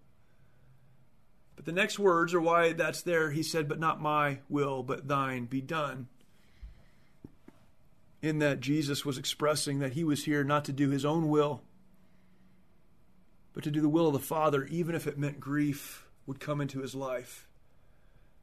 But 1.56 1.64
the 1.64 1.72
next 1.72 1.98
words 1.98 2.34
are 2.34 2.40
why 2.40 2.74
that's 2.74 3.02
there. 3.02 3.30
He 3.30 3.42
said, 3.42 3.66
But 3.66 3.80
not 3.80 4.00
my 4.00 4.40
will, 4.50 4.82
but 4.82 5.08
thine 5.08 5.46
be 5.46 5.62
done. 5.62 6.08
In 8.22 8.38
that, 8.40 8.60
Jesus 8.60 9.04
was 9.04 9.16
expressing 9.16 9.78
that 9.78 9.94
he 9.94 10.04
was 10.04 10.24
here 10.24 10.44
not 10.44 10.64
to 10.66 10.72
do 10.72 10.90
his 10.90 11.04
own 11.04 11.28
will, 11.28 11.62
but 13.54 13.64
to 13.64 13.70
do 13.70 13.80
the 13.80 13.88
will 13.88 14.08
of 14.08 14.12
the 14.12 14.18
Father, 14.18 14.64
even 14.66 14.94
if 14.94 15.06
it 15.06 15.18
meant 15.18 15.40
grief 15.40 16.06
would 16.26 16.38
come 16.38 16.60
into 16.60 16.80
his 16.80 16.94
life. 16.94 17.48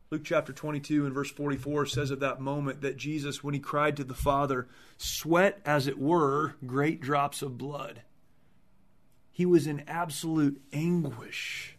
Luke 0.09 0.23
chapter 0.23 0.53
22 0.53 1.05
and 1.05 1.13
verse 1.13 1.29
44 1.31 1.85
says 1.85 2.11
of 2.11 2.21
that 2.21 2.39
moment 2.39 2.81
that 2.81 2.97
Jesus, 2.97 3.43
when 3.43 3.53
he 3.53 3.59
cried 3.59 3.97
to 3.97 4.03
the 4.03 4.13
Father, 4.13 4.67
sweat, 4.97 5.59
as 5.65 5.85
it 5.85 5.99
were, 5.99 6.55
great 6.65 7.01
drops 7.01 7.41
of 7.41 7.57
blood. 7.57 8.01
He 9.31 9.45
was 9.45 9.67
in 9.67 9.83
absolute 9.87 10.61
anguish 10.73 11.76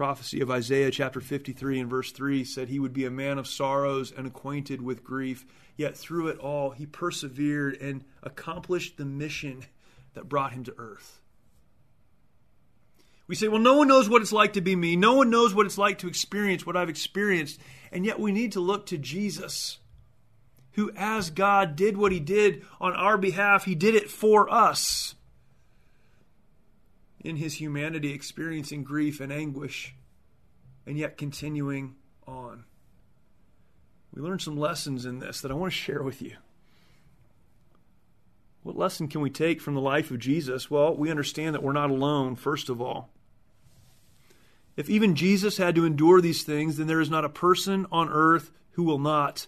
prophecy 0.00 0.40
of 0.40 0.50
Isaiah 0.50 0.90
chapter 0.90 1.20
53 1.20 1.78
and 1.78 1.90
verse 1.90 2.10
3 2.10 2.42
said 2.44 2.70
he 2.70 2.78
would 2.78 2.94
be 2.94 3.04
a 3.04 3.10
man 3.10 3.36
of 3.36 3.46
sorrows 3.46 4.10
and 4.16 4.26
acquainted 4.26 4.80
with 4.80 5.04
grief. 5.04 5.44
Yet 5.76 5.94
through 5.94 6.28
it 6.28 6.38
all, 6.38 6.70
he 6.70 6.86
persevered 6.86 7.76
and 7.82 8.02
accomplished 8.22 8.96
the 8.96 9.04
mission 9.04 9.62
that 10.14 10.26
brought 10.26 10.52
him 10.52 10.64
to 10.64 10.74
earth. 10.78 11.20
We 13.26 13.34
say, 13.34 13.48
well, 13.48 13.60
no 13.60 13.76
one 13.76 13.88
knows 13.88 14.08
what 14.08 14.22
it's 14.22 14.32
like 14.32 14.54
to 14.54 14.62
be 14.62 14.74
me. 14.74 14.96
No 14.96 15.16
one 15.16 15.28
knows 15.28 15.54
what 15.54 15.66
it's 15.66 15.76
like 15.76 15.98
to 15.98 16.08
experience 16.08 16.64
what 16.64 16.78
I've 16.78 16.88
experienced. 16.88 17.60
And 17.92 18.06
yet 18.06 18.18
we 18.18 18.32
need 18.32 18.52
to 18.52 18.60
look 18.60 18.86
to 18.86 18.96
Jesus, 18.96 19.80
who, 20.72 20.90
as 20.96 21.28
God, 21.28 21.76
did 21.76 21.98
what 21.98 22.10
he 22.10 22.20
did 22.20 22.64
on 22.80 22.94
our 22.94 23.18
behalf. 23.18 23.66
He 23.66 23.74
did 23.74 23.94
it 23.94 24.08
for 24.08 24.50
us 24.50 25.14
in 27.22 27.36
his 27.36 27.60
humanity, 27.60 28.12
experiencing 28.12 28.84
grief 28.84 29.20
and 29.20 29.32
anguish, 29.32 29.94
and 30.86 30.96
yet 30.96 31.18
continuing 31.18 31.94
on. 32.26 32.64
We 34.12 34.22
learned 34.22 34.42
some 34.42 34.56
lessons 34.56 35.04
in 35.04 35.18
this 35.18 35.40
that 35.40 35.50
I 35.50 35.54
want 35.54 35.72
to 35.72 35.78
share 35.78 36.02
with 36.02 36.20
you. 36.22 36.36
What 38.62 38.76
lesson 38.76 39.08
can 39.08 39.20
we 39.20 39.30
take 39.30 39.60
from 39.60 39.74
the 39.74 39.80
life 39.80 40.10
of 40.10 40.18
Jesus? 40.18 40.70
Well, 40.70 40.94
we 40.94 41.10
understand 41.10 41.54
that 41.54 41.62
we're 41.62 41.72
not 41.72 41.90
alone, 41.90 42.36
first 42.36 42.68
of 42.68 42.80
all. 42.80 43.10
If 44.76 44.90
even 44.90 45.14
Jesus 45.14 45.56
had 45.56 45.74
to 45.74 45.84
endure 45.84 46.20
these 46.20 46.42
things, 46.42 46.76
then 46.76 46.86
there 46.86 47.00
is 47.00 47.10
not 47.10 47.24
a 47.24 47.30
person 47.30 47.86
on 47.90 48.08
earth 48.08 48.50
who 48.72 48.82
will 48.82 48.98
not. 48.98 49.46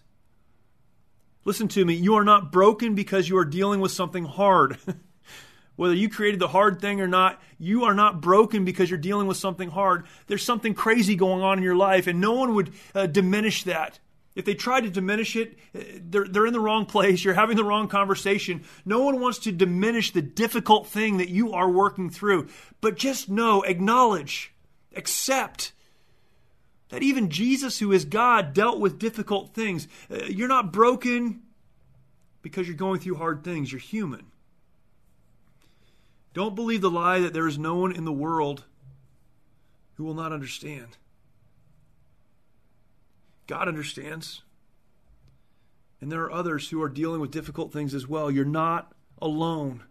Listen 1.45 1.69
to 1.69 1.85
me, 1.85 1.95
you 1.95 2.15
are 2.15 2.25
not 2.25 2.53
broken 2.53 2.95
because 2.95 3.29
you 3.29 3.37
are 3.37 3.45
dealing 3.45 3.81
with 3.81 3.93
something 3.93 4.25
hard. 4.25 4.79
Whether 5.83 5.97
you 5.97 6.09
created 6.09 6.39
the 6.39 6.47
hard 6.47 6.81
thing 6.81 7.01
or 7.01 7.09
not, 7.09 7.43
you 7.59 7.83
are 7.87 7.93
not 7.93 8.21
broken 8.21 8.65
because 8.65 8.89
you're 8.89 9.01
dealing 9.01 9.27
with 9.27 9.37
something 9.37 9.69
hard. 9.69 10.07
There's 10.29 10.45
something 10.45 10.75
crazy 10.75 11.17
going 11.17 11.43
on 11.43 11.59
in 11.59 11.65
your 11.65 11.75
life, 11.75 12.07
and 12.07 12.21
no 12.21 12.35
one 12.35 12.55
would 12.55 12.73
uh, 12.95 13.09
diminish 13.09 13.65
that. 13.65 13.99
If 14.37 14.45
they 14.45 14.55
try 14.55 14.81
to 14.81 14.89
diminish 14.89 15.35
it, 15.35 15.59
uh, 15.75 15.81
they're, 16.09 16.29
they're 16.29 16.47
in 16.47 16.53
the 16.53 16.61
wrong 16.61 16.87
place. 16.87 17.25
You're 17.25 17.35
having 17.35 17.57
the 17.57 17.65
wrong 17.65 17.89
conversation. 17.89 18.63
No 18.85 19.03
one 19.03 19.19
wants 19.19 19.41
to 19.41 19.51
diminish 19.51 20.13
the 20.13 20.23
difficult 20.23 20.87
thing 20.87 21.17
that 21.17 21.31
you 21.31 21.53
are 21.53 21.69
working 21.69 22.11
through. 22.11 22.47
But 22.81 22.97
just 22.97 23.29
know, 23.29 23.63
acknowledge, 23.63 24.53
accept 24.95 25.73
that 26.91 27.03
even 27.03 27.29
Jesus, 27.29 27.81
who 27.81 27.91
is 27.91 28.05
God, 28.05 28.55
dealt 28.55 28.79
with 28.79 29.01
difficult 29.01 29.53
things. 29.53 29.89
Uh, 30.09 30.27
you're 30.27 30.47
not 30.47 30.73
broken 30.73 31.43
because 32.41 32.69
you're 32.69 32.77
going 32.77 33.01
through 33.01 33.17
hard 33.17 33.43
things. 33.43 33.73
You're 33.73 33.81
human. 33.81 34.27
Don't 36.35 36.55
believe 36.55 36.81
the 36.81 36.91
lie 36.91 37.21
that 37.21 37.35
there 37.35 37.47
is 37.47 37.59
no 37.59 37.77
one 37.77 37.93
in 37.93 38.05
the 38.05 38.13
world 38.13 38.65
who 39.95 40.05
will 40.05 40.15
not 40.15 40.33
understand. 40.33 40.97
God 43.47 43.69
understands. 43.69 44.43
And 46.01 46.11
there 46.11 46.23
are 46.23 46.33
others 46.33 46.71
who 46.71 46.83
are 46.83 46.89
dealing 46.89 47.21
with 47.21 47.31
difficult 47.31 47.73
things 47.73 47.95
as 47.95 48.09
well. 48.09 48.31
You're 48.31 48.45
not 48.45 48.93
alone. 49.21 49.85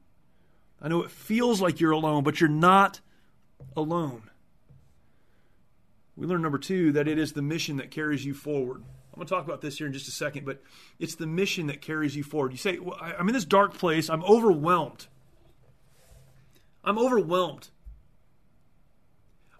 I 0.81 0.87
know 0.87 1.03
it 1.03 1.11
feels 1.11 1.61
like 1.61 1.79
you're 1.79 1.91
alone, 1.91 2.23
but 2.23 2.41
you're 2.41 2.49
not 2.49 3.01
alone. 3.77 4.23
We 6.15 6.25
learn 6.25 6.41
number 6.41 6.57
two 6.57 6.91
that 6.93 7.07
it 7.07 7.17
is 7.17 7.33
the 7.33 7.41
mission 7.41 7.77
that 7.77 7.91
carries 7.91 8.25
you 8.25 8.33
forward. 8.33 8.83
I'm 9.13 9.15
going 9.15 9.27
to 9.27 9.33
talk 9.33 9.45
about 9.45 9.61
this 9.61 9.77
here 9.77 9.87
in 9.87 9.93
just 9.93 10.07
a 10.07 10.11
second, 10.11 10.45
but 10.45 10.61
it's 10.99 11.15
the 11.15 11.27
mission 11.27 11.67
that 11.67 11.81
carries 11.81 12.15
you 12.15 12.23
forward. 12.23 12.51
You 12.51 12.57
say, 12.57 12.79
well, 12.79 12.97
I'm 12.99 13.27
in 13.27 13.33
this 13.33 13.45
dark 13.45 13.75
place, 13.75 14.09
I'm 14.09 14.23
overwhelmed. 14.23 15.07
I'm 16.83 16.97
overwhelmed. 16.97 17.69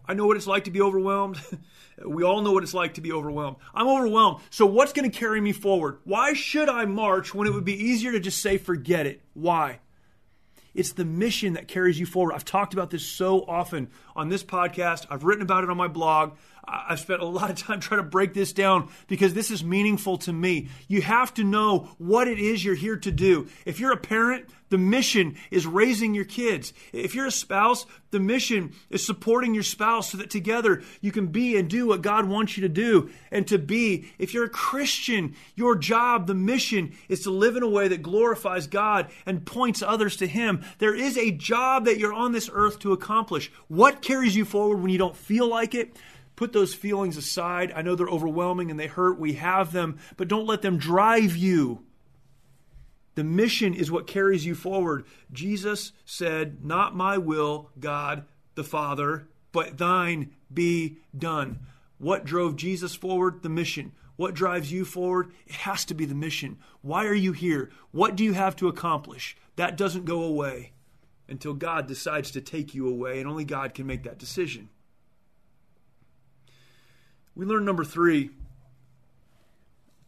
I 0.06 0.14
know 0.14 0.26
what 0.26 0.38
it's 0.38 0.48
like 0.48 0.66
to 0.66 0.72
be 0.72 0.82
overwhelmed. 0.82 1.40
we 2.06 2.24
all 2.24 2.42
know 2.42 2.52
what 2.52 2.64
it's 2.64 2.74
like 2.74 2.96
to 2.96 3.02
be 3.02 3.12
overwhelmed. 3.12 3.58
I'm 3.74 3.88
overwhelmed. 3.88 4.42
So, 4.50 4.66
what's 4.66 4.94
going 4.94 5.10
to 5.10 5.18
carry 5.18 5.40
me 5.40 5.52
forward? 5.52 6.00
Why 6.04 6.34
should 6.34 6.70
I 6.70 6.86
march 6.86 7.34
when 7.34 7.48
it 7.48 7.54
would 7.54 7.66
be 7.66 7.82
easier 7.82 8.12
to 8.12 8.20
just 8.20 8.42
say, 8.42 8.58
forget 8.58 9.06
it? 9.06 9.22
Why? 9.34 9.80
It's 10.74 10.94
the 10.94 11.06
mission 11.06 11.54
that 11.54 11.68
carries 11.68 12.00
you 12.00 12.06
forward. 12.06 12.34
I've 12.34 12.46
talked 12.46 12.74
about 12.74 12.90
this 12.90 13.06
so 13.06 13.42
often 13.42 13.90
on 14.16 14.30
this 14.30 14.44
podcast. 14.44 15.06
I've 15.10 15.24
written 15.24 15.44
about 15.44 15.64
it 15.64 15.70
on 15.70 15.78
my 15.78 15.90
blog. 15.90 16.38
I've 16.64 17.00
spent 17.00 17.22
a 17.22 17.26
lot 17.26 17.50
of 17.50 17.58
time 17.58 17.80
trying 17.80 18.02
to 18.02 18.08
break 18.08 18.34
this 18.34 18.54
down 18.54 18.90
because 19.08 19.34
this 19.34 19.52
is 19.52 19.64
meaningful 19.64 20.18
to 20.20 20.34
me. 20.34 20.70
You 20.88 21.02
have 21.02 21.34
to 21.36 21.44
know 21.44 21.90
what 21.98 22.28
it 22.28 22.40
is 22.40 22.64
you're 22.64 22.76
here 22.76 22.98
to 22.98 23.12
do. 23.12 23.48
If 23.66 23.80
you're 23.80 23.94
a 23.94 23.98
parent, 23.98 24.46
the 24.70 24.78
mission 24.78 25.36
is 25.52 25.68
raising 25.68 26.16
your 26.16 26.24
kids. 26.24 26.72
If 26.94 27.14
you're 27.14 27.26
a 27.26 27.32
spouse, 27.32 27.86
the 28.12 28.22
mission 28.22 28.72
is 28.90 29.06
supporting 29.06 29.54
your 29.54 29.64
spouse 29.64 30.12
so 30.12 30.18
that 30.18 30.30
together 30.30 30.82
you 31.02 31.12
can 31.12 31.28
be 31.28 31.58
and 31.58 31.70
do 31.70 31.88
what 31.88 32.02
God 32.02 32.26
wants 32.26 32.56
you 32.56 32.62
to 32.62 32.70
do 32.70 33.10
and 33.32 33.46
to 33.48 33.58
be. 33.58 34.12
If 34.18 34.34
you're 34.34 34.46
a 34.46 34.50
Christian, 34.50 35.36
your 35.56 35.76
job, 35.76 36.26
the 36.26 36.34
mission 36.34 36.94
is 37.10 37.22
to 37.22 37.32
live 37.32 37.58
in 37.58 37.64
a 37.64 37.70
way 37.70 37.90
that 37.90 38.02
glorifies 38.02 38.68
God 38.68 39.10
and 39.26 39.46
points 39.46 39.82
others 39.82 40.16
to 40.18 40.28
Him. 40.28 40.64
There 40.78 40.96
is 40.96 41.18
a 41.18 41.32
job 41.32 41.86
that 41.86 42.00
you're 42.00 42.14
on 42.14 42.32
this 42.32 42.50
earth 42.52 42.80
to 42.80 42.94
accomplish. 42.94 43.52
What 43.68 44.02
carries 44.02 44.38
you 44.38 44.46
forward 44.46 44.78
when 44.78 44.90
you 44.90 44.98
don't 44.98 45.18
feel 45.18 45.48
like 45.48 45.76
it? 45.76 45.98
Put 46.42 46.54
those 46.54 46.74
feelings 46.74 47.18
aside. 47.18 47.72
I 47.76 47.84
know 47.84 47.94
they're 47.94 48.08
overwhelming 48.08 48.72
and 48.72 48.80
they 48.80 48.88
hurt. 48.88 49.20
We 49.20 49.34
have 49.34 49.74
them, 49.74 50.00
but 50.18 50.28
don't 50.28 50.48
let 50.48 50.64
them 50.64 50.80
drive 50.80 51.38
you. 51.38 51.84
The 53.14 53.24
mission 53.24 53.76
is 53.76 53.92
what 53.92 54.08
carries 54.08 54.44
you 54.44 54.56
forward. 54.56 55.06
Jesus 55.32 55.92
said, 56.04 56.66
Not 56.66 56.96
my 56.96 57.20
will, 57.20 57.70
God 57.80 58.26
the 58.56 58.64
Father, 58.64 59.28
but 59.52 59.78
thine 59.78 60.32
be 60.52 60.98
done. 61.16 61.60
What 62.00 62.26
drove 62.26 62.56
Jesus 62.56 62.96
forward? 62.96 63.44
The 63.44 63.50
mission. 63.50 63.92
What 64.16 64.34
drives 64.34 64.72
you 64.72 64.84
forward? 64.84 65.32
It 65.46 65.54
has 65.58 65.86
to 65.86 65.94
be 65.94 66.06
the 66.06 66.16
mission. 66.16 66.58
Why 66.82 67.06
are 67.06 67.14
you 67.14 67.34
here? 67.34 67.70
What 67.92 68.16
do 68.16 68.24
you 68.24 68.34
have 68.34 68.56
to 68.56 68.68
accomplish? 68.68 69.38
That 69.58 69.78
doesn't 69.78 70.06
go 70.06 70.24
away 70.24 70.72
until 71.30 71.54
God 71.54 71.86
decides 71.86 72.32
to 72.32 72.42
take 72.42 72.74
you 72.74 72.90
away, 72.90 73.20
and 73.20 73.30
only 73.30 73.46
God 73.46 73.76
can 73.76 73.86
make 73.86 74.02
that 74.06 74.18
decision. 74.18 74.70
We 77.36 77.46
learn 77.46 77.66
number 77.66 77.84
three. 77.84 78.32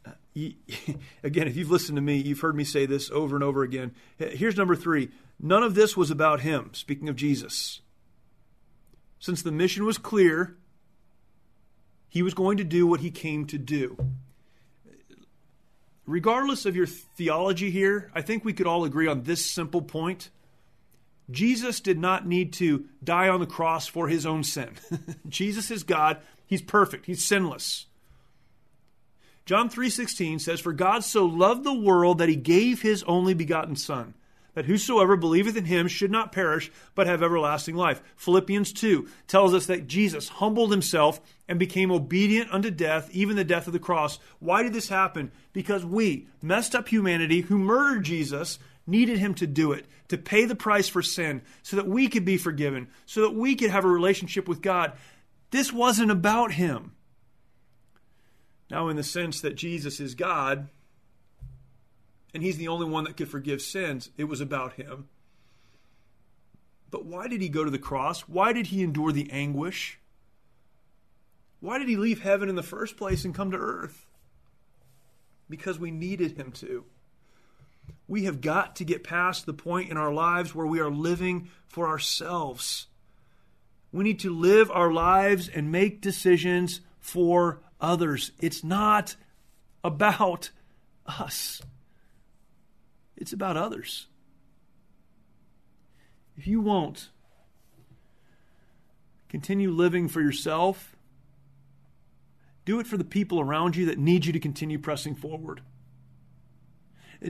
Uh, 0.06 0.12
again, 1.24 1.48
if 1.48 1.56
you've 1.56 1.72
listened 1.72 1.96
to 1.96 2.02
me, 2.02 2.18
you've 2.18 2.42
heard 2.42 2.56
me 2.56 2.64
say 2.64 2.86
this 2.86 3.10
over 3.12 3.36
and 3.36 3.44
over 3.44 3.64
again. 3.64 3.94
Here's 4.18 4.58
number 4.58 4.76
three 4.76 5.10
none 5.40 5.64
of 5.64 5.76
this 5.76 5.98
was 5.98 6.12
about 6.12 6.42
him, 6.42 6.72
speaking 6.74 7.10
of 7.10 7.16
Jesus. 7.16 7.82
Since 9.20 9.42
the 9.42 9.52
mission 9.52 9.86
was 9.86 9.98
clear, 9.98 10.58
he 12.10 12.22
was 12.22 12.34
going 12.34 12.58
to 12.58 12.64
do 12.64 12.86
what 12.86 13.00
he 13.00 13.10
came 13.10 13.46
to 13.48 13.58
do. 13.58 13.98
Regardless 16.06 16.66
of 16.66 16.76
your 16.76 16.86
theology 16.86 17.72
here, 17.72 18.12
I 18.14 18.22
think 18.22 18.44
we 18.44 18.52
could 18.52 18.68
all 18.68 18.84
agree 18.84 19.08
on 19.08 19.24
this 19.24 19.46
simple 19.50 19.82
point. 19.82 20.30
Jesus 21.32 21.80
did 21.80 21.98
not 21.98 22.28
need 22.28 22.52
to 22.54 22.86
die 23.04 23.30
on 23.30 23.40
the 23.40 23.46
cross 23.46 23.88
for 23.88 24.10
his 24.10 24.26
own 24.26 24.44
sin. 24.44 24.72
Jesus 25.30 25.72
is 25.72 25.84
God. 25.84 26.18
He's 26.54 26.62
perfect. 26.62 27.08
He's 27.08 27.26
sinless. 27.26 27.88
John 29.44 29.72
3:16 29.72 30.38
says 30.38 30.60
for 30.60 30.72
God 30.72 31.04
so 31.04 31.26
loved 31.26 31.64
the 31.64 31.74
world 31.74 32.20
that 32.20 32.30
he 32.30 32.36
gave 32.36 32.84
his 32.84 33.02
only 33.08 33.34
begotten 33.34 33.76
son 33.76 34.14
that 34.54 34.66
whosoever 34.66 35.16
believeth 35.16 35.58
in 35.58 35.66
him 35.66 35.88
should 35.88 36.12
not 36.12 36.32
perish 36.32 36.72
but 36.94 37.08
have 37.08 37.24
everlasting 37.24 37.76
life. 37.76 38.04
Philippians 38.16 38.72
2 38.74 39.08
tells 39.28 39.52
us 39.52 39.66
that 39.66 39.88
Jesus 39.88 40.30
humbled 40.30 40.70
himself 40.70 41.20
and 41.48 41.58
became 41.58 41.92
obedient 41.92 42.54
unto 42.54 42.70
death, 42.70 43.10
even 43.12 43.36
the 43.36 43.44
death 43.44 43.66
of 43.66 43.74
the 43.74 43.80
cross. 43.80 44.20
Why 44.38 44.62
did 44.62 44.74
this 44.74 44.90
happen? 44.90 45.32
Because 45.54 45.84
we, 45.84 46.28
messed 46.40 46.76
up 46.76 46.88
humanity 46.88 47.42
who 47.42 47.58
murdered 47.58 48.04
Jesus, 48.04 48.60
needed 48.86 49.18
him 49.18 49.34
to 49.36 49.48
do 49.48 49.72
it, 49.72 49.88
to 50.10 50.18
pay 50.20 50.46
the 50.46 50.56
price 50.56 50.88
for 50.88 51.02
sin, 51.02 51.42
so 51.64 51.76
that 51.78 51.88
we 51.88 52.08
could 52.08 52.26
be 52.26 52.38
forgiven, 52.38 52.88
so 53.06 53.22
that 53.22 53.34
we 53.34 53.56
could 53.56 53.72
have 53.72 53.86
a 53.86 53.90
relationship 53.90 54.48
with 54.48 54.62
God. 54.62 54.94
This 55.54 55.72
wasn't 55.72 56.10
about 56.10 56.54
him. 56.54 56.94
Now, 58.72 58.88
in 58.88 58.96
the 58.96 59.04
sense 59.04 59.40
that 59.42 59.54
Jesus 59.54 60.00
is 60.00 60.16
God, 60.16 60.68
and 62.34 62.42
he's 62.42 62.58
the 62.58 62.70
only 62.70 62.88
one 62.88 63.04
that 63.04 63.18
could 63.18 63.30
forgive 63.30 63.62
sins, 63.62 64.10
it 64.18 64.24
was 64.24 64.42
about 64.42 64.74
him. 64.74 65.10
But 66.90 67.06
why 67.06 67.28
did 67.28 67.40
he 67.40 67.50
go 67.50 67.64
to 67.64 67.70
the 67.70 67.78
cross? 67.78 68.22
Why 68.22 68.52
did 68.52 68.66
he 68.66 68.82
endure 68.82 69.12
the 69.12 69.30
anguish? 69.30 70.00
Why 71.60 71.78
did 71.78 71.88
he 71.88 71.98
leave 71.98 72.24
heaven 72.24 72.50
in 72.50 72.56
the 72.56 72.64
first 72.64 72.98
place 72.98 73.24
and 73.24 73.36
come 73.36 73.52
to 73.52 73.58
earth? 73.58 74.08
Because 75.52 75.78
we 75.78 75.92
needed 75.92 76.36
him 76.36 76.52
to. 76.54 76.86
We 78.08 78.24
have 78.24 78.42
got 78.42 78.76
to 78.78 78.86
get 78.86 79.04
past 79.04 79.46
the 79.46 79.54
point 79.54 79.92
in 79.92 79.98
our 79.98 80.12
lives 80.12 80.56
where 80.56 80.66
we 80.66 80.80
are 80.80 80.90
living 80.90 81.50
for 81.68 81.88
ourselves. 81.88 82.88
We 83.94 84.04
need 84.04 84.20
to 84.22 84.34
live 84.36 84.72
our 84.72 84.92
lives 84.92 85.48
and 85.48 85.72
make 85.72 86.02
decisions 86.02 86.82
for 87.00 87.62
others. 87.80 88.32
It's 88.40 88.64
not 88.64 89.16
about 89.84 90.50
us, 91.06 91.62
it's 93.16 93.32
about 93.32 93.56
others. 93.56 94.08
If 96.36 96.48
you 96.48 96.60
won't 96.60 97.10
continue 99.30 99.70
living 99.70 100.08
for 100.08 100.22
yourself, 100.22 100.96
do 102.66 102.80
it 102.80 102.88
for 102.88 102.98
the 102.98 103.04
people 103.04 103.40
around 103.40 103.76
you 103.76 103.86
that 103.86 104.00
need 104.00 104.26
you 104.26 104.34
to 104.34 104.40
continue 104.40 104.80
pressing 104.80 105.14
forward. 105.14 105.62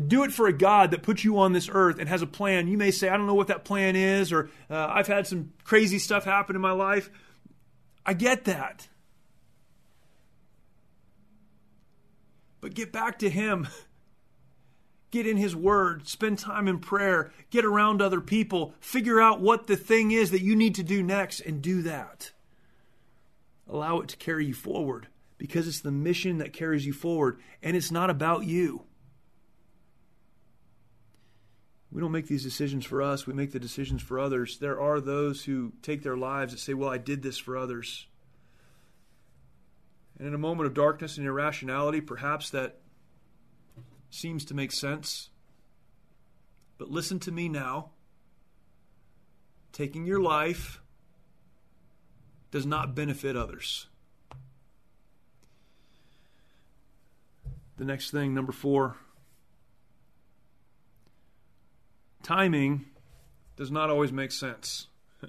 Do 0.08 0.24
it 0.24 0.32
for 0.32 0.48
a 0.48 0.54
God 0.54 0.92
that 0.92 1.04
puts 1.04 1.24
you 1.24 1.38
on 1.38 1.54
this 1.54 1.70
earth 1.72 2.00
and 2.00 2.10
has 2.10 2.22
a 2.24 2.28
plan. 2.28 2.68
You 2.68 2.78
may 2.78 2.90
say, 2.90 3.10
I 3.10 3.18
don't 3.18 3.28
know 3.28 3.36
what 3.36 3.48
that 3.48 3.64
plan 3.64 3.96
is, 3.96 4.32
or 4.32 4.50
uh, 4.70 4.88
I've 4.90 5.08
had 5.08 5.28
some 5.28 5.54
crazy 5.64 6.00
stuff 6.00 6.24
happen 6.26 6.56
in 6.56 6.62
my 6.62 6.72
life. 6.72 7.12
I 8.06 8.14
get 8.14 8.46
that. 8.46 8.88
But 12.60 12.74
get 12.74 12.92
back 12.92 13.20
to 13.20 13.30
Him. 13.30 13.68
Get 15.12 15.28
in 15.28 15.38
His 15.38 15.56
Word, 15.56 16.08
spend 16.08 16.40
time 16.40 16.68
in 16.68 16.80
prayer, 16.80 17.32
get 17.52 17.66
around 17.66 18.02
other 18.02 18.20
people, 18.20 18.74
figure 18.80 19.22
out 19.22 19.40
what 19.40 19.68
the 19.68 19.76
thing 19.76 20.10
is 20.10 20.32
that 20.32 20.42
you 20.42 20.56
need 20.56 20.74
to 20.74 20.82
do 20.82 21.04
next, 21.04 21.40
and 21.40 21.62
do 21.62 21.84
that. 21.84 22.32
Allow 23.70 24.00
it 24.00 24.08
to 24.08 24.18
carry 24.18 24.48
you 24.48 24.56
forward 24.56 25.10
because 25.38 25.68
it's 25.68 25.82
the 25.82 25.92
mission 25.92 26.40
that 26.40 26.52
carries 26.52 26.84
you 26.84 26.94
forward, 26.94 27.38
and 27.62 27.78
it's 27.78 27.92
not 27.92 28.10
about 28.10 28.46
you. 28.46 28.86
We 31.94 32.02
don't 32.02 32.12
make 32.12 32.26
these 32.26 32.42
decisions 32.42 32.86
for 32.86 33.04
us, 33.04 33.28
we 33.28 33.34
make 33.36 33.52
the 33.52 33.60
decisions 33.60 34.02
for 34.02 34.20
others. 34.20 34.58
There 34.58 34.82
are 34.82 35.00
those 35.00 35.46
who 35.46 35.74
take 35.84 36.02
their 36.02 36.18
lives 36.18 36.52
and 36.52 36.60
say, 36.60 36.74
Well, 36.74 36.90
I 36.90 36.98
did 36.98 37.22
this 37.22 37.38
for 37.38 37.56
others. 37.56 38.08
And 40.18 40.28
in 40.28 40.34
a 40.34 40.40
moment 40.40 40.66
of 40.66 40.74
darkness 40.74 41.20
and 41.20 41.28
irrationality, 41.28 42.02
perhaps 42.02 42.50
that 42.50 42.80
seems 44.10 44.44
to 44.46 44.56
make 44.56 44.72
sense. 44.72 45.30
But 46.80 46.90
listen 46.90 47.20
to 47.22 47.32
me 47.32 47.48
now. 47.48 47.92
Taking 49.72 50.06
your 50.06 50.20
life 50.20 50.82
does 52.50 52.66
not 52.66 52.96
benefit 52.96 53.36
others. 53.36 53.88
The 57.78 57.86
next 57.86 58.10
thing, 58.10 58.34
number 58.34 58.52
four 58.52 58.98
timing 62.24 62.86
does 63.56 63.70
not 63.70 63.90
always 63.90 64.12
make 64.12 64.32
sense 64.32 64.88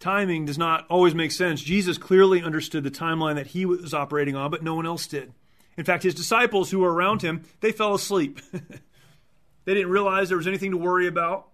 timing 0.00 0.44
does 0.44 0.58
not 0.58 0.86
always 0.88 1.14
make 1.14 1.32
sense. 1.32 1.62
Jesus 1.62 1.98
clearly 1.98 2.42
understood 2.42 2.84
the 2.84 2.90
timeline 2.90 3.36
that 3.36 3.48
he 3.48 3.64
was 3.64 3.94
operating 3.94 4.36
on, 4.36 4.50
but 4.50 4.62
no 4.62 4.74
one 4.74 4.86
else 4.86 5.06
did. 5.06 5.32
In 5.76 5.84
fact, 5.84 6.02
his 6.02 6.14
disciples 6.14 6.70
who 6.70 6.80
were 6.80 6.92
around 6.92 7.22
him, 7.22 7.44
they 7.60 7.72
fell 7.72 7.94
asleep. 7.94 8.40
they 8.52 9.74
didn't 9.74 9.90
realize 9.90 10.28
there 10.28 10.36
was 10.36 10.48
anything 10.48 10.72
to 10.72 10.76
worry 10.76 11.06
about. 11.06 11.48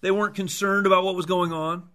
They 0.00 0.10
weren't 0.10 0.34
concerned 0.34 0.86
about 0.86 1.04
what 1.04 1.14
was 1.14 1.26
going 1.26 1.52
on. 1.52 1.88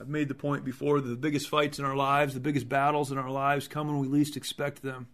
I've 0.00 0.08
made 0.08 0.28
the 0.28 0.34
point 0.34 0.64
before 0.64 1.00
that 1.00 1.08
the 1.08 1.16
biggest 1.16 1.48
fights 1.48 1.80
in 1.80 1.84
our 1.84 1.96
lives, 1.96 2.34
the 2.34 2.40
biggest 2.40 2.68
battles 2.68 3.10
in 3.10 3.18
our 3.18 3.30
lives 3.30 3.66
come 3.66 3.88
when 3.88 3.98
we 3.98 4.06
least 4.06 4.36
expect 4.36 4.82
them. 4.82 5.08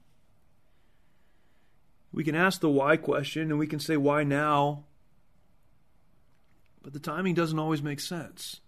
We 2.15 2.23
can 2.23 2.37
ask 2.37 2.61
the 2.61 2.71
why 2.71 2.97
question 2.97 3.51
and 3.51 3.59
we 3.59 3.67
can 3.67 3.81
say, 3.81 3.97
why 3.97 4.23
now? 4.23 4.85
But 6.81 6.93
the 6.93 7.01
timing 7.01 7.35
doesn't 7.35 7.59
always 7.59 7.83
make 7.83 7.99
sense. 7.99 8.61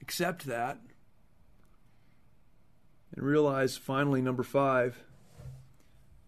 Accept 0.00 0.46
that 0.46 0.78
and 3.16 3.26
realize 3.26 3.76
finally, 3.76 4.22
number 4.22 4.44
five, 4.44 4.96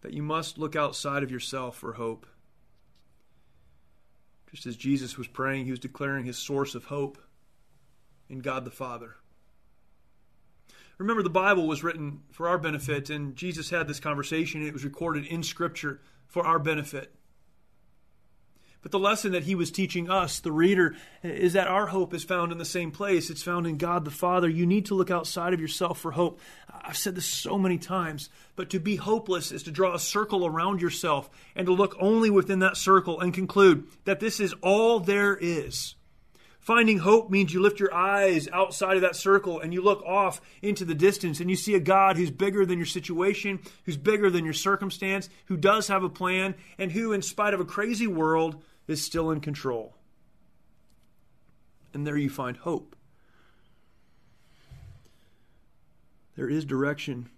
that 0.00 0.12
you 0.12 0.24
must 0.24 0.59
look 0.59 0.74
outside 0.74 1.22
of 1.22 1.31
yourself 1.31 1.76
for 1.76 1.92
hope. 1.92 2.26
Just 4.50 4.66
as 4.66 4.76
Jesus 4.76 5.16
was 5.16 5.29
praying, 5.29 5.66
he 5.66 5.70
was 5.70 5.79
declaring 5.79 6.24
his 6.24 6.37
source 6.37 6.74
of 6.74 6.87
hope 6.87 7.16
in 8.29 8.40
God 8.40 8.64
the 8.64 8.72
Father. 8.72 9.14
Remember, 11.01 11.23
the 11.23 11.31
Bible 11.31 11.67
was 11.67 11.83
written 11.83 12.21
for 12.31 12.47
our 12.47 12.59
benefit, 12.59 13.09
and 13.09 13.35
Jesus 13.35 13.71
had 13.71 13.89
this 13.89 13.99
conversation. 13.99 14.61
and 14.61 14.69
It 14.69 14.75
was 14.75 14.85
recorded 14.85 15.25
in 15.25 15.43
Scripture 15.43 15.99
for 16.27 16.45
our 16.45 16.59
benefit. 16.59 17.15
But 18.83 18.91
the 18.91 18.99
lesson 18.99 19.33
that 19.33 19.45
he 19.45 19.55
was 19.55 19.71
teaching 19.71 20.11
us, 20.11 20.41
the 20.41 20.53
reader, 20.53 20.95
is 21.23 21.55
that 21.55 21.69
our 21.69 21.87
hope 21.87 22.13
is 22.13 22.23
found 22.23 22.53
in 22.53 22.59
the 22.59 22.67
same 22.67 22.91
place. 22.91 23.31
It's 23.31 23.43
found 23.43 23.67
in 23.67 23.79
God 23.79 24.05
the 24.05 24.11
Father. 24.11 24.47
You 24.47 24.67
need 24.67 24.85
to 24.87 24.95
look 24.95 25.11
outside 25.11 25.55
of 25.55 25.61
yourself 25.61 25.99
for 25.99 26.11
hope. 26.11 26.39
I've 26.71 26.99
said 26.99 27.15
this 27.15 27.25
so 27.25 27.57
many 27.57 27.79
times, 27.79 28.29
but 28.55 28.69
to 28.69 28.79
be 28.79 28.97
hopeless 28.97 29.53
is 29.53 29.63
to 29.63 29.71
draw 29.71 29.95
a 29.95 29.99
circle 29.99 30.45
around 30.45 30.83
yourself 30.83 31.31
and 31.57 31.67
to 31.67 31.73
look 31.73 31.97
only 31.99 32.29
within 32.29 32.59
that 32.59 32.77
circle 32.77 33.21
and 33.21 33.33
conclude 33.33 33.87
that 34.05 34.21
this 34.21 34.39
is 34.39 34.53
all 34.61 35.01
there 35.01 35.35
is. 35.35 35.95
Finding 36.70 36.98
hope 36.98 37.30
means 37.30 37.52
you 37.52 37.61
lift 37.61 37.80
your 37.80 37.92
eyes 37.92 38.46
outside 38.52 38.94
of 38.94 39.02
that 39.02 39.16
circle 39.16 39.59
and 39.59 39.74
you 39.74 39.83
look 39.83 40.04
off 40.04 40.40
into 40.62 40.85
the 40.85 40.94
distance 40.94 41.40
and 41.40 41.50
you 41.50 41.56
see 41.56 41.74
a 41.74 41.80
God 41.80 42.16
who's 42.16 42.30
bigger 42.30 42.64
than 42.64 42.78
your 42.78 42.87
situation, 42.87 43.59
who's 43.87 43.96
bigger 43.96 44.30
than 44.30 44.44
your 44.44 44.54
circumstance, 44.54 45.28
who 45.46 45.56
does 45.56 45.88
have 45.88 46.04
a 46.04 46.09
plan, 46.09 46.54
and 46.78 46.92
who, 46.92 47.12
in 47.12 47.22
spite 47.22 47.54
of 47.54 47.59
a 47.59 47.64
crazy 47.64 48.06
world, 48.06 48.62
is 48.87 49.04
still 49.04 49.33
in 49.33 49.40
control. 49.40 49.96
And 51.92 52.06
there 52.06 52.16
you 52.16 52.30
find 52.30 52.56
hope. 52.56 52.94
There 56.37 56.48
is 56.48 56.64
direction. 56.64 57.30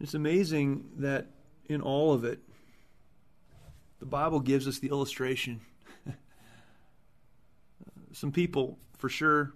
It's 0.00 0.14
amazing 0.14 0.90
that 0.98 1.26
in 1.66 1.80
all 1.80 2.12
of 2.12 2.22
it, 2.22 2.38
the 3.98 4.06
Bible 4.06 4.38
gives 4.38 4.68
us 4.68 4.78
the 4.78 4.90
illustration. 4.90 5.60
Some 8.12 8.32
people, 8.32 8.78
for 8.98 9.08
sure, 9.08 9.52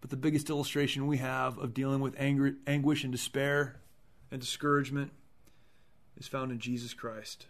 but 0.00 0.10
the 0.10 0.16
biggest 0.16 0.50
illustration 0.50 1.06
we 1.06 1.18
have 1.18 1.58
of 1.58 1.74
dealing 1.74 2.00
with 2.00 2.14
anger, 2.18 2.54
anguish 2.66 3.04
and 3.04 3.12
despair 3.12 3.80
and 4.30 4.40
discouragement 4.40 5.12
is 6.16 6.26
found 6.26 6.52
in 6.52 6.58
Jesus 6.58 6.94
Christ 6.94 7.46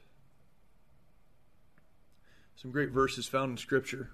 some 2.65 2.71
great 2.71 2.91
verses 2.91 3.27
found 3.27 3.51
in 3.51 3.57
Scripture. 3.59 4.11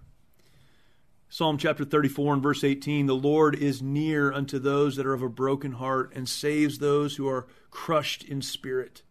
Psalm 1.28 1.56
chapter 1.56 1.84
34 1.84 2.34
and 2.34 2.42
verse 2.42 2.64
18 2.64 3.06
The 3.06 3.14
Lord 3.14 3.54
is 3.54 3.80
near 3.80 4.32
unto 4.32 4.58
those 4.58 4.96
that 4.96 5.06
are 5.06 5.14
of 5.14 5.22
a 5.22 5.28
broken 5.28 5.72
heart 5.72 6.12
and 6.16 6.28
saves 6.28 6.78
those 6.78 7.14
who 7.14 7.28
are 7.28 7.46
crushed 7.70 8.24
in 8.24 8.42
spirit. 8.42 9.02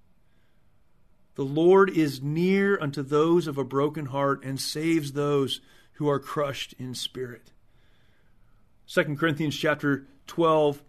The 1.36 1.46
Lord 1.46 1.90
is 1.90 2.22
near 2.22 2.78
unto 2.82 3.02
those 3.02 3.48
of 3.48 3.58
a 3.58 3.64
broken 3.64 4.08
heart 4.08 4.44
and 4.44 4.60
saves 4.60 5.14
those 5.14 5.62
who 6.00 6.10
are 6.10 6.20
crushed 6.20 6.74
in 6.80 6.94
spirit. 6.94 7.52
2 8.88 9.16
Corinthians 9.16 9.56
chapter 9.56 10.08
12 10.28 10.82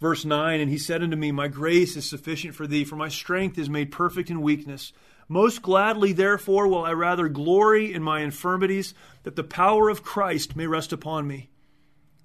verse 0.00 0.24
9 0.24 0.60
and 0.60 0.70
he 0.70 0.78
said 0.78 1.02
unto 1.02 1.16
me 1.16 1.30
my 1.30 1.46
grace 1.46 1.94
is 1.94 2.08
sufficient 2.08 2.54
for 2.54 2.66
thee 2.66 2.84
for 2.84 2.96
my 2.96 3.08
strength 3.08 3.58
is 3.58 3.68
made 3.68 3.92
perfect 3.92 4.30
in 4.30 4.40
weakness 4.40 4.92
most 5.32 5.62
gladly, 5.62 6.12
therefore, 6.12 6.66
will 6.66 6.84
I 6.84 6.92
rather 6.92 7.28
glory 7.28 7.94
in 7.94 8.02
my 8.02 8.22
infirmities, 8.22 8.94
that 9.22 9.36
the 9.36 9.44
power 9.44 9.88
of 9.88 10.02
Christ 10.02 10.56
may 10.56 10.66
rest 10.66 10.92
upon 10.92 11.28
me. 11.28 11.50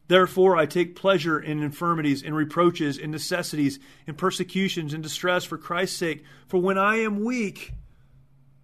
Therefore, 0.08 0.58
I 0.58 0.66
take 0.66 0.96
pleasure 0.96 1.40
in 1.40 1.62
infirmities, 1.62 2.24
in 2.24 2.34
reproaches, 2.34 2.98
in 2.98 3.12
necessities, 3.12 3.78
in 4.08 4.16
persecutions, 4.16 4.92
in 4.92 5.04
distress 5.04 5.44
for 5.44 5.60
Christ's 5.60 5.98
sake. 5.98 6.24
For 6.48 6.60
when 6.60 6.80
I 6.80 6.96
am 6.96 7.24
weak, 7.24 7.74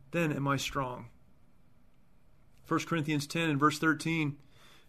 then 0.09 0.31
am 0.31 0.47
I 0.47 0.57
strong. 0.57 1.09
1 2.71 2.79
Corinthians 2.85 3.27
10 3.27 3.49
and 3.49 3.59
verse 3.59 3.77
13 3.79 4.37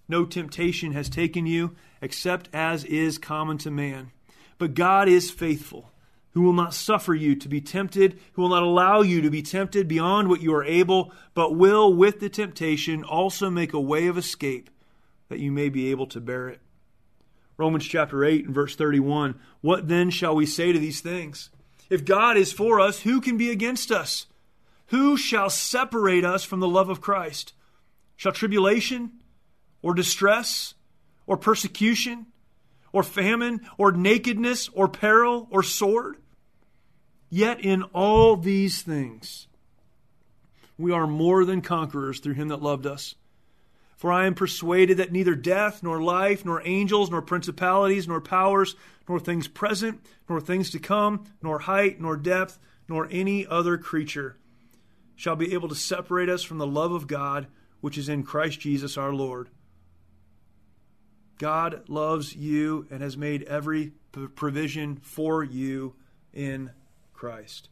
No 0.08 0.24
temptation 0.24 0.92
has 0.92 1.08
taken 1.08 1.46
you 1.46 1.74
except 2.00 2.48
as 2.52 2.84
is 2.84 3.18
common 3.18 3.58
to 3.58 3.72
man. 3.72 4.12
But 4.56 4.74
God 4.74 5.08
is 5.08 5.32
faithful, 5.32 5.90
who 6.30 6.42
will 6.42 6.52
not 6.52 6.74
suffer 6.74 7.12
you 7.12 7.34
to 7.34 7.48
be 7.48 7.60
tempted, 7.60 8.20
who 8.34 8.42
will 8.42 8.50
not 8.50 8.62
allow 8.62 9.02
you 9.02 9.20
to 9.22 9.30
be 9.30 9.42
tempted 9.42 9.88
beyond 9.88 10.28
what 10.28 10.40
you 10.40 10.54
are 10.54 10.62
able, 10.62 11.12
but 11.34 11.56
will, 11.56 11.92
with 11.92 12.20
the 12.20 12.28
temptation, 12.28 13.02
also 13.02 13.50
make 13.50 13.72
a 13.72 13.80
way 13.80 14.06
of 14.06 14.16
escape 14.16 14.70
that 15.28 15.40
you 15.40 15.50
may 15.50 15.68
be 15.68 15.90
able 15.90 16.06
to 16.06 16.20
bear 16.20 16.48
it. 16.48 16.60
Romans 17.56 17.84
chapter 17.84 18.24
8 18.24 18.44
and 18.44 18.54
verse 18.54 18.76
31 18.76 19.34
What 19.60 19.88
then 19.88 20.10
shall 20.10 20.36
we 20.36 20.46
say 20.46 20.70
to 20.70 20.78
these 20.78 21.00
things? 21.00 21.50
If 21.90 22.04
God 22.04 22.36
is 22.36 22.52
for 22.52 22.78
us, 22.78 23.00
who 23.00 23.20
can 23.20 23.36
be 23.36 23.50
against 23.50 23.90
us? 23.90 24.26
Who 24.86 25.16
shall 25.16 25.50
separate 25.50 26.24
us 26.24 26.44
from 26.44 26.60
the 26.60 26.68
love 26.68 26.88
of 26.88 27.00
Christ? 27.00 27.54
Shall 28.22 28.30
tribulation, 28.30 29.10
or 29.82 29.94
distress, 29.94 30.74
or 31.26 31.36
persecution, 31.36 32.26
or 32.92 33.02
famine, 33.02 33.62
or 33.78 33.90
nakedness, 33.90 34.68
or 34.74 34.86
peril, 34.86 35.48
or 35.50 35.64
sword? 35.64 36.18
Yet 37.30 37.58
in 37.64 37.82
all 37.82 38.36
these 38.36 38.80
things, 38.80 39.48
we 40.78 40.92
are 40.92 41.08
more 41.08 41.44
than 41.44 41.62
conquerors 41.62 42.20
through 42.20 42.34
him 42.34 42.46
that 42.46 42.62
loved 42.62 42.86
us. 42.86 43.16
For 43.96 44.12
I 44.12 44.26
am 44.26 44.36
persuaded 44.36 44.98
that 44.98 45.10
neither 45.10 45.34
death, 45.34 45.82
nor 45.82 46.00
life, 46.00 46.44
nor 46.44 46.62
angels, 46.64 47.10
nor 47.10 47.22
principalities, 47.22 48.06
nor 48.06 48.20
powers, 48.20 48.76
nor 49.08 49.18
things 49.18 49.48
present, 49.48 50.00
nor 50.28 50.40
things 50.40 50.70
to 50.70 50.78
come, 50.78 51.24
nor 51.42 51.58
height, 51.58 52.00
nor 52.00 52.16
depth, 52.16 52.60
nor 52.88 53.08
any 53.10 53.48
other 53.48 53.78
creature 53.78 54.36
shall 55.16 55.34
be 55.34 55.54
able 55.54 55.68
to 55.68 55.74
separate 55.74 56.28
us 56.28 56.44
from 56.44 56.58
the 56.58 56.66
love 56.68 56.92
of 56.92 57.08
God 57.08 57.48
which 57.82 57.98
is 57.98 58.08
in 58.08 58.22
Christ 58.22 58.60
Jesus 58.60 58.96
our 58.96 59.12
Lord. 59.12 59.50
God 61.36 61.82
loves 61.88 62.34
you 62.34 62.86
and 62.90 63.02
has 63.02 63.16
made 63.16 63.42
every 63.42 63.92
provision 64.36 64.96
for 64.96 65.42
you 65.42 65.96
in 66.32 66.70
Christ. 67.12 67.68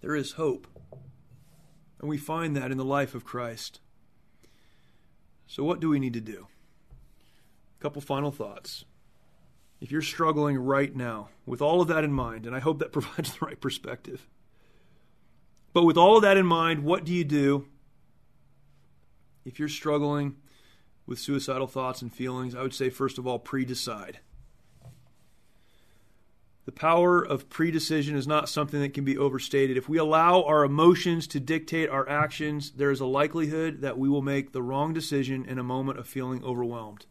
There 0.00 0.16
is 0.16 0.32
hope. 0.32 0.66
And 2.00 2.08
we 2.08 2.18
find 2.18 2.56
that 2.56 2.72
in 2.72 2.78
the 2.78 2.84
life 2.84 3.14
of 3.14 3.24
Christ. 3.24 3.80
So, 5.46 5.62
what 5.62 5.78
do 5.78 5.88
we 5.88 6.00
need 6.00 6.14
to 6.14 6.20
do? 6.20 6.48
A 7.78 7.82
couple 7.82 8.02
final 8.02 8.32
thoughts. 8.32 8.84
If 9.80 9.92
you're 9.92 10.02
struggling 10.02 10.58
right 10.58 10.94
now 10.94 11.28
with 11.46 11.62
all 11.62 11.80
of 11.80 11.88
that 11.88 12.04
in 12.04 12.12
mind, 12.12 12.46
and 12.46 12.56
I 12.56 12.58
hope 12.58 12.80
that 12.80 12.92
provides 12.92 13.34
the 13.34 13.46
right 13.46 13.60
perspective, 13.60 14.26
but 15.72 15.84
with 15.84 15.96
all 15.96 16.16
of 16.16 16.22
that 16.22 16.36
in 16.36 16.46
mind, 16.46 16.84
what 16.84 17.04
do 17.04 17.12
you 17.12 17.24
do 17.24 17.66
if 19.44 19.58
you're 19.58 19.68
struggling 19.68 20.36
with 21.06 21.18
suicidal 21.18 21.66
thoughts 21.66 22.02
and 22.02 22.12
feelings? 22.12 22.54
I 22.54 22.62
would 22.62 22.74
say, 22.74 22.90
first 22.90 23.18
of 23.18 23.26
all, 23.26 23.38
pre 23.38 23.64
decide. 23.64 24.20
The 26.66 26.72
power 26.72 27.20
of 27.20 27.48
predecision 27.48 28.14
is 28.14 28.28
not 28.28 28.48
something 28.48 28.80
that 28.80 28.94
can 28.94 29.04
be 29.04 29.18
overstated. 29.18 29.76
If 29.76 29.88
we 29.88 29.98
allow 29.98 30.42
our 30.42 30.62
emotions 30.62 31.26
to 31.28 31.40
dictate 31.40 31.88
our 31.88 32.08
actions, 32.08 32.72
there 32.72 32.92
is 32.92 33.00
a 33.00 33.06
likelihood 33.06 33.80
that 33.80 33.98
we 33.98 34.08
will 34.08 34.22
make 34.22 34.52
the 34.52 34.62
wrong 34.62 34.92
decision 34.92 35.44
in 35.46 35.58
a 35.58 35.64
moment 35.64 35.98
of 35.98 36.06
feeling 36.06 36.44
overwhelmed. 36.44 37.06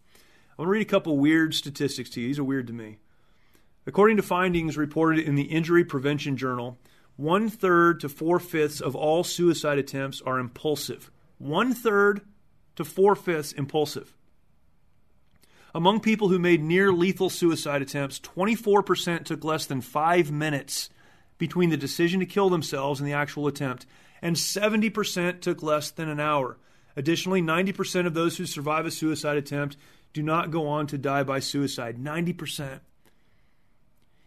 I 0.52 0.62
want 0.62 0.68
to 0.68 0.72
read 0.72 0.82
a 0.82 0.90
couple 0.90 1.18
weird 1.18 1.56
statistics 1.56 2.10
to 2.12 2.22
you. 2.22 2.28
These 2.28 2.40
are 2.40 2.44
weird 2.44 2.68
to 2.68 2.74
me. 2.74 3.00
According 3.88 4.18
to 4.18 4.24
findings 4.24 4.78
reported 4.78 5.26
in 5.26 5.36
the 5.36 5.44
Injury 5.44 5.84
Prevention 5.84 6.38
Journal, 6.38 6.78
one 7.20 7.50
third 7.50 8.00
to 8.00 8.08
four 8.08 8.40
fifths 8.40 8.80
of 8.80 8.96
all 8.96 9.26
suicide 9.26 9.78
attempts 9.78 10.22
are 10.22 10.40
impulsive. 10.40 11.12
One 11.38 11.74
third 11.74 12.22
to 12.78 12.86
four 12.86 13.14
fifths 13.14 13.52
impulsive. 13.52 14.16
Among 15.76 16.00
people 16.00 16.30
who 16.30 16.40
made 16.40 16.64
near 16.64 16.94
lethal 16.94 17.30
suicide 17.30 17.82
attempts, 17.82 18.22
24% 18.22 19.26
took 19.26 19.44
less 19.44 19.66
than 19.66 19.82
five 19.82 20.32
minutes 20.32 20.90
between 21.38 21.70
the 21.70 21.76
decision 21.76 22.22
to 22.22 22.26
kill 22.26 22.50
themselves 22.50 23.02
and 23.02 23.08
the 23.08 23.14
actual 23.14 23.48
attempt, 23.48 23.86
and 24.22 24.38
70% 24.38 25.42
took 25.42 25.62
less 25.62 25.92
than 25.92 26.08
an 26.08 26.22
hour. 26.22 26.58
Additionally, 26.96 27.42
90% 27.42 28.06
of 28.06 28.14
those 28.14 28.38
who 28.38 28.46
survive 28.46 28.86
a 28.86 28.92
suicide 28.92 29.36
attempt 29.36 29.76
do 30.14 30.24
not 30.24 30.52
go 30.52 30.70
on 30.70 30.88
to 30.88 30.98
die 30.98 31.24
by 31.24 31.40
suicide. 31.40 31.98
90%. 31.98 32.80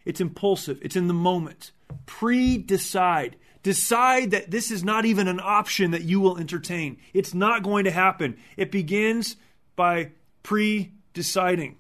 It's 0.05 0.21
impulsive, 0.21 0.79
it's 0.83 0.97
in 0.97 1.09
the 1.09 1.15
moment. 1.15 1.73
Pre 2.07 2.59
decide. 2.59 3.37
Decide 3.63 4.33
that 4.33 4.51
this 4.51 4.71
is 4.71 4.83
not 4.83 5.05
even 5.05 5.29
an 5.29 5.41
option 5.41 5.93
that 5.93 6.03
you 6.03 6.21
will 6.21 6.37
entertain. 6.37 6.99
It's 7.15 7.33
not 7.33 7.63
going 7.63 7.85
to 7.85 7.93
happen. 7.93 8.37
It 8.57 8.73
begins 8.73 9.37
by 9.77 10.11
pre 10.43 10.93
deciding. 11.15 11.77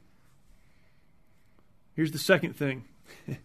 Here's 1.95 2.13
the 2.13 2.19
second 2.19 2.55
thing 2.55 2.85
I'm 3.29 3.37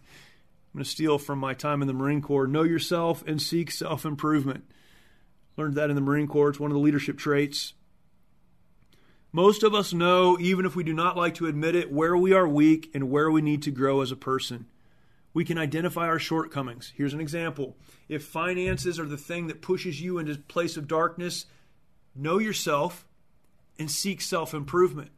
going 0.72 0.84
to 0.84 0.90
steal 0.90 1.18
from 1.18 1.38
my 1.38 1.54
time 1.54 1.82
in 1.82 1.88
the 1.88 1.94
Marine 1.94 2.22
Corps 2.22 2.46
know 2.46 2.62
yourself 2.62 3.24
and 3.26 3.42
seek 3.42 3.70
self 3.70 4.04
improvement. 4.04 4.64
Learned 5.56 5.74
that 5.74 5.90
in 5.90 5.96
the 5.96 6.02
Marine 6.02 6.28
Corps, 6.28 6.50
it's 6.50 6.60
one 6.60 6.70
of 6.70 6.76
the 6.76 6.80
leadership 6.80 7.18
traits. 7.18 7.74
Most 9.32 9.62
of 9.62 9.74
us 9.74 9.92
know, 9.92 10.38
even 10.40 10.64
if 10.64 10.74
we 10.74 10.84
do 10.84 10.94
not 10.94 11.16
like 11.16 11.34
to 11.34 11.46
admit 11.46 11.74
it, 11.74 11.92
where 11.92 12.16
we 12.16 12.32
are 12.32 12.48
weak 12.48 12.90
and 12.94 13.10
where 13.10 13.30
we 13.30 13.42
need 13.42 13.62
to 13.62 13.70
grow 13.70 14.00
as 14.00 14.10
a 14.10 14.16
person. 14.16 14.66
We 15.34 15.44
can 15.44 15.58
identify 15.58 16.06
our 16.06 16.18
shortcomings. 16.18 16.92
Here's 16.96 17.12
an 17.12 17.20
example. 17.20 17.76
If 18.08 18.24
finances 18.24 18.98
are 18.98 19.06
the 19.06 19.18
thing 19.18 19.48
that 19.48 19.60
pushes 19.60 20.00
you 20.00 20.18
into 20.18 20.32
a 20.32 20.36
place 20.36 20.76
of 20.76 20.88
darkness, 20.88 21.44
know 22.16 22.38
yourself 22.38 23.06
and 23.78 23.90
seek 23.90 24.20
self 24.20 24.54
improvement 24.54 25.10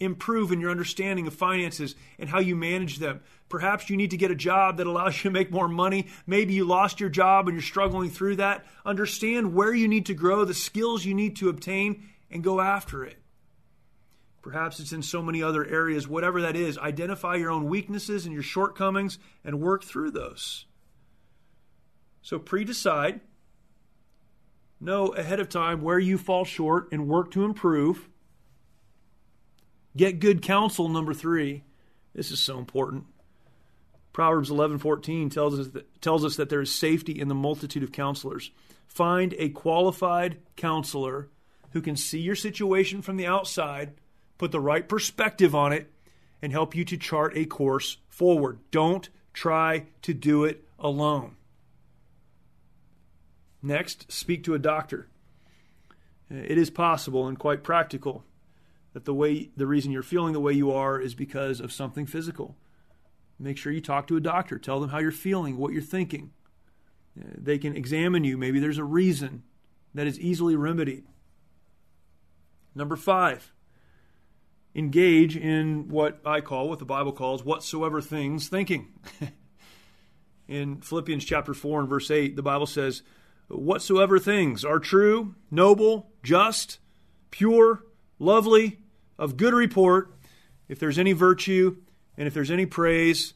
improve 0.00 0.52
in 0.52 0.60
your 0.60 0.70
understanding 0.70 1.26
of 1.26 1.34
finances 1.34 1.94
and 2.18 2.28
how 2.28 2.38
you 2.38 2.56
manage 2.56 2.98
them. 2.98 3.20
Perhaps 3.48 3.88
you 3.90 3.96
need 3.96 4.10
to 4.10 4.16
get 4.16 4.30
a 4.30 4.36
job 4.36 4.76
that 4.76 4.86
allows 4.86 5.16
you 5.16 5.22
to 5.24 5.30
make 5.30 5.50
more 5.50 5.68
money. 5.68 6.06
Maybe 6.26 6.54
you 6.54 6.64
lost 6.64 7.00
your 7.00 7.08
job 7.08 7.48
and 7.48 7.56
you're 7.56 7.62
struggling 7.62 8.10
through 8.10 8.36
that. 8.36 8.64
Understand 8.84 9.54
where 9.54 9.74
you 9.74 9.88
need 9.88 10.06
to 10.06 10.14
grow, 10.14 10.44
the 10.44 10.54
skills 10.54 11.04
you 11.04 11.14
need 11.14 11.36
to 11.36 11.48
obtain, 11.48 12.08
and 12.30 12.42
go 12.42 12.60
after 12.60 13.04
it. 13.04 13.18
Perhaps 14.42 14.80
it's 14.80 14.92
in 14.92 15.02
so 15.02 15.20
many 15.20 15.42
other 15.42 15.66
areas, 15.66 16.06
whatever 16.08 16.42
that 16.42 16.56
is. 16.56 16.78
Identify 16.78 17.36
your 17.36 17.50
own 17.50 17.68
weaknesses 17.68 18.24
and 18.24 18.32
your 18.32 18.42
shortcomings 18.42 19.18
and 19.44 19.60
work 19.60 19.84
through 19.84 20.12
those. 20.12 20.66
So 22.22 22.38
pre 22.38 22.64
decide, 22.64 23.20
know 24.80 25.08
ahead 25.08 25.40
of 25.40 25.48
time 25.48 25.82
where 25.82 25.98
you 25.98 26.18
fall 26.18 26.44
short 26.44 26.88
and 26.92 27.08
work 27.08 27.30
to 27.32 27.44
improve. 27.44 28.08
Get 29.96 30.20
good 30.20 30.42
counsel, 30.42 30.88
number 30.88 31.14
three. 31.14 31.64
This 32.14 32.30
is 32.30 32.38
so 32.38 32.58
important. 32.58 33.06
Proverbs 34.12 34.50
11:14 34.50 35.30
tells 35.30 35.58
us 35.58 35.68
that, 35.68 36.00
tells 36.00 36.24
us 36.24 36.36
that 36.36 36.48
there 36.48 36.60
is 36.60 36.72
safety 36.72 37.18
in 37.20 37.28
the 37.28 37.34
multitude 37.34 37.82
of 37.82 37.92
counselors. 37.92 38.50
Find 38.86 39.34
a 39.38 39.50
qualified 39.50 40.38
counselor 40.56 41.28
who 41.70 41.80
can 41.80 41.96
see 41.96 42.20
your 42.20 42.34
situation 42.34 43.02
from 43.02 43.16
the 43.16 43.26
outside, 43.26 43.94
put 44.38 44.52
the 44.52 44.60
right 44.60 44.88
perspective 44.88 45.54
on 45.54 45.72
it, 45.72 45.92
and 46.40 46.52
help 46.52 46.74
you 46.74 46.84
to 46.84 46.96
chart 46.96 47.36
a 47.36 47.44
course 47.44 47.98
forward. 48.08 48.58
Don't 48.70 49.08
try 49.32 49.86
to 50.02 50.14
do 50.14 50.44
it 50.44 50.64
alone. 50.78 51.36
Next, 53.62 54.10
speak 54.10 54.44
to 54.44 54.54
a 54.54 54.58
doctor. 54.58 55.08
It 56.30 56.58
is 56.58 56.70
possible 56.70 57.26
and 57.26 57.38
quite 57.38 57.64
practical 57.64 58.24
that 58.92 59.04
the 59.04 59.14
way 59.14 59.50
the 59.56 59.66
reason 59.66 59.92
you're 59.92 60.02
feeling 60.02 60.32
the 60.32 60.40
way 60.40 60.52
you 60.52 60.70
are 60.70 61.00
is 61.00 61.14
because 61.14 61.60
of 61.60 61.72
something 61.72 62.06
physical. 62.06 62.56
Make 63.38 63.56
sure 63.56 63.72
you 63.72 63.80
talk 63.80 64.06
to 64.08 64.16
a 64.16 64.20
doctor. 64.20 64.58
Tell 64.58 64.80
them 64.80 64.90
how 64.90 64.98
you're 64.98 65.10
feeling, 65.10 65.56
what 65.56 65.72
you're 65.72 65.82
thinking. 65.82 66.32
They 67.16 67.58
can 67.58 67.76
examine 67.76 68.24
you. 68.24 68.36
Maybe 68.36 68.60
there's 68.60 68.78
a 68.78 68.84
reason 68.84 69.42
that 69.94 70.06
is 70.06 70.20
easily 70.20 70.56
remedied. 70.56 71.04
Number 72.74 72.96
five, 72.96 73.52
engage 74.74 75.36
in 75.36 75.88
what 75.88 76.20
I 76.24 76.40
call, 76.40 76.68
what 76.68 76.78
the 76.78 76.84
Bible 76.84 77.12
calls, 77.12 77.44
whatsoever 77.44 78.00
things 78.00 78.48
thinking. 78.48 78.88
in 80.48 80.80
Philippians 80.80 81.24
chapter 81.24 81.54
4 81.54 81.80
and 81.80 81.88
verse 81.88 82.10
8, 82.10 82.36
the 82.36 82.42
Bible 82.42 82.66
says, 82.66 83.02
Whatsoever 83.48 84.18
things 84.18 84.64
are 84.64 84.78
true, 84.78 85.34
noble, 85.50 86.12
just, 86.22 86.78
pure, 87.30 87.84
lovely, 88.18 88.80
of 89.18 89.36
good 89.36 89.54
report, 89.54 90.14
if 90.68 90.78
there's 90.78 90.98
any 90.98 91.12
virtue 91.12 91.76
and 92.16 92.26
if 92.26 92.34
there's 92.34 92.50
any 92.50 92.66
praise, 92.66 93.34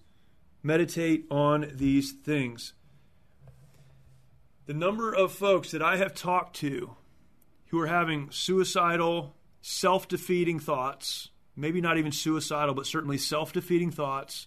meditate 0.62 1.24
on 1.30 1.72
these 1.74 2.12
things. 2.12 2.74
The 4.66 4.74
number 4.74 5.12
of 5.12 5.32
folks 5.32 5.70
that 5.72 5.82
I 5.82 5.96
have 5.96 6.14
talked 6.14 6.56
to 6.56 6.94
who 7.72 7.80
are 7.80 7.88
having 7.88 8.30
suicidal 8.30 9.34
self 9.62 10.06
defeating 10.06 10.60
thoughts, 10.60 11.30
maybe 11.56 11.80
not 11.80 11.98
even 11.98 12.12
suicidal, 12.12 12.74
but 12.74 12.86
certainly 12.86 13.18
self 13.18 13.52
defeating 13.52 13.90
thoughts, 13.90 14.46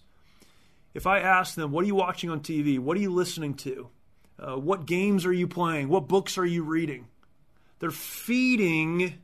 if 0.94 1.06
I 1.06 1.18
ask 1.18 1.54
them, 1.54 1.72
What 1.72 1.84
are 1.84 1.88
you 1.88 1.96
watching 1.96 2.30
on 2.30 2.40
TV? 2.40 2.78
What 2.78 2.96
are 2.96 3.00
you 3.00 3.12
listening 3.12 3.54
to? 3.54 3.90
Uh, 4.38 4.56
what 4.56 4.86
games 4.86 5.26
are 5.26 5.32
you 5.32 5.48
playing? 5.48 5.88
What 5.88 6.08
books 6.08 6.38
are 6.38 6.46
you 6.46 6.62
reading? 6.62 7.08
They're 7.80 7.90
feeding 7.90 9.14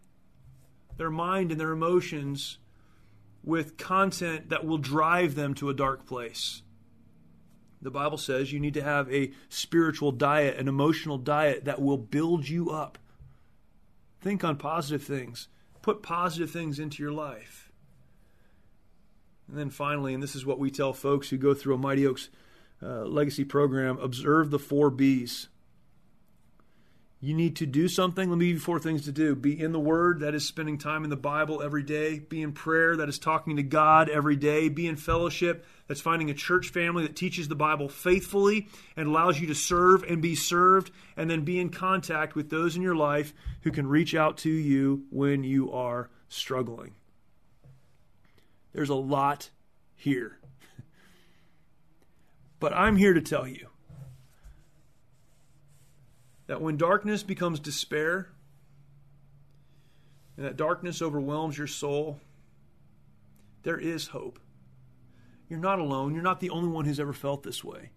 their 0.97 1.11
mind 1.11 1.53
and 1.53 1.61
their 1.61 1.71
emotions 1.71 2.59
with 3.45 3.77
content 3.77 4.51
that 4.51 4.65
will 4.65 4.79
drive 4.79 5.35
them 5.35 5.55
to 5.55 5.71
a 5.71 5.75
dark 5.75 6.07
place. 6.07 6.63
The 7.81 7.91
Bible 7.91 8.19
says 8.19 8.53
you 8.53 8.61
need 8.61 8.75
to 8.75 8.83
have 8.83 9.13
a 9.13 9.33
spiritual 9.49 10.13
diet, 10.13 10.57
an 10.59 10.69
emotional 10.69 11.19
diet 11.19 11.67
that 11.67 11.81
will 11.81 11.99
build 11.99 12.49
you 12.49 12.71
up. 12.71 12.99
Think 14.23 14.45
on 14.45 14.57
positive 14.57 15.03
things, 15.03 15.49
put 15.83 16.03
positive 16.03 16.51
things 16.51 16.79
into 16.79 17.03
your 17.03 17.13
life. 17.13 17.73
And 19.49 19.59
then 19.59 19.69
finally, 19.69 20.15
and 20.15 20.23
this 20.23 20.37
is 20.37 20.47
what 20.47 20.61
we 20.61 20.71
tell 20.71 20.93
folks 20.93 21.29
who 21.29 21.37
go 21.37 21.55
through 21.55 21.75
a 21.75 21.79
Mighty 21.79 22.07
Oaks 22.07 22.31
uh, 22.81 23.05
legacy 23.05 23.45
program 23.45 23.99
observe 23.99 24.51
the 24.51 24.61
four 24.61 24.91
B's. 24.91 25.49
You 27.25 27.35
need 27.35 27.55
to 27.57 27.67
do 27.67 27.87
something. 27.87 28.29
Let 28.29 28.37
me 28.37 28.49
give 28.49 28.57
you 28.57 28.61
four 28.61 28.81
things 28.81 29.05
to 29.05 29.13
do. 29.13 29.37
Be 29.37 29.59
in 29.59 29.71
the 29.71 29.79
Word, 29.79 30.21
that 30.21 30.35
is 30.35 30.45
spending 30.45 30.77
time 30.77 31.05
in 31.05 31.11
the 31.11 31.15
Bible 31.15 31.63
every 31.63 31.85
day. 31.85 32.19
Be 32.19 32.43
in 32.43 32.51
prayer, 32.51 32.97
that 32.97 33.09
is 33.09 33.21
talking 33.21 33.55
to 33.59 33.63
God 33.63 34.09
every 34.09 34.35
day. 34.35 34.69
Be 34.69 34.89
in 34.89 34.97
fellowship, 34.97 35.65
that's 35.87 36.01
finding 36.01 36.31
a 36.31 36.35
church 36.35 36.71
family 36.71 37.05
that 37.05 37.15
teaches 37.15 37.47
the 37.47 37.55
Bible 37.55 37.89
faithfully 37.89 38.67
and 38.97 39.07
allows 39.07 39.39
you 39.39 39.47
to 39.47 39.55
serve 39.55 40.03
and 40.03 40.21
be 40.21 40.35
served. 40.35 40.91
And 41.17 41.31
then 41.31 41.45
be 41.45 41.61
in 41.61 41.69
contact 41.69 42.35
with 42.35 42.51
those 42.51 42.75
in 42.75 42.83
your 42.83 42.97
life 42.97 43.33
who 43.61 43.71
can 43.71 43.87
reach 43.87 44.17
out 44.17 44.39
to 44.39 44.51
you 44.51 45.05
when 45.11 45.45
you 45.45 45.71
are 45.71 46.11
struggling. 46.29 46.97
There's 48.73 48.91
a 48.91 48.95
lot 48.97 49.51
here. 49.95 50.39
But 52.59 52.73
I'm 52.73 52.95
here 52.95 53.13
to 53.13 53.21
tell 53.21 53.47
you 53.47 53.67
that 56.47 56.61
when 56.61 56.77
darkness 56.77 57.23
becomes 57.23 57.61
despair 57.61 58.29
and 60.37 60.47
that 60.47 60.57
darkness 60.57 61.03
overwhelms 61.03 61.57
your 61.57 61.67
soul, 61.67 62.21
there 63.63 63.79
is 63.79 64.09
hope. 64.09 64.39
You're 65.49 65.61
not 65.61 65.79
alone. 65.79 66.15
You're 66.15 66.23
not 66.23 66.41
the 66.41 66.51
only 66.51 66.71
one 66.71 66.85
who's 66.85 67.01
ever 67.01 67.13
felt 67.13 67.43
this 67.43 67.63
way. 67.63 67.91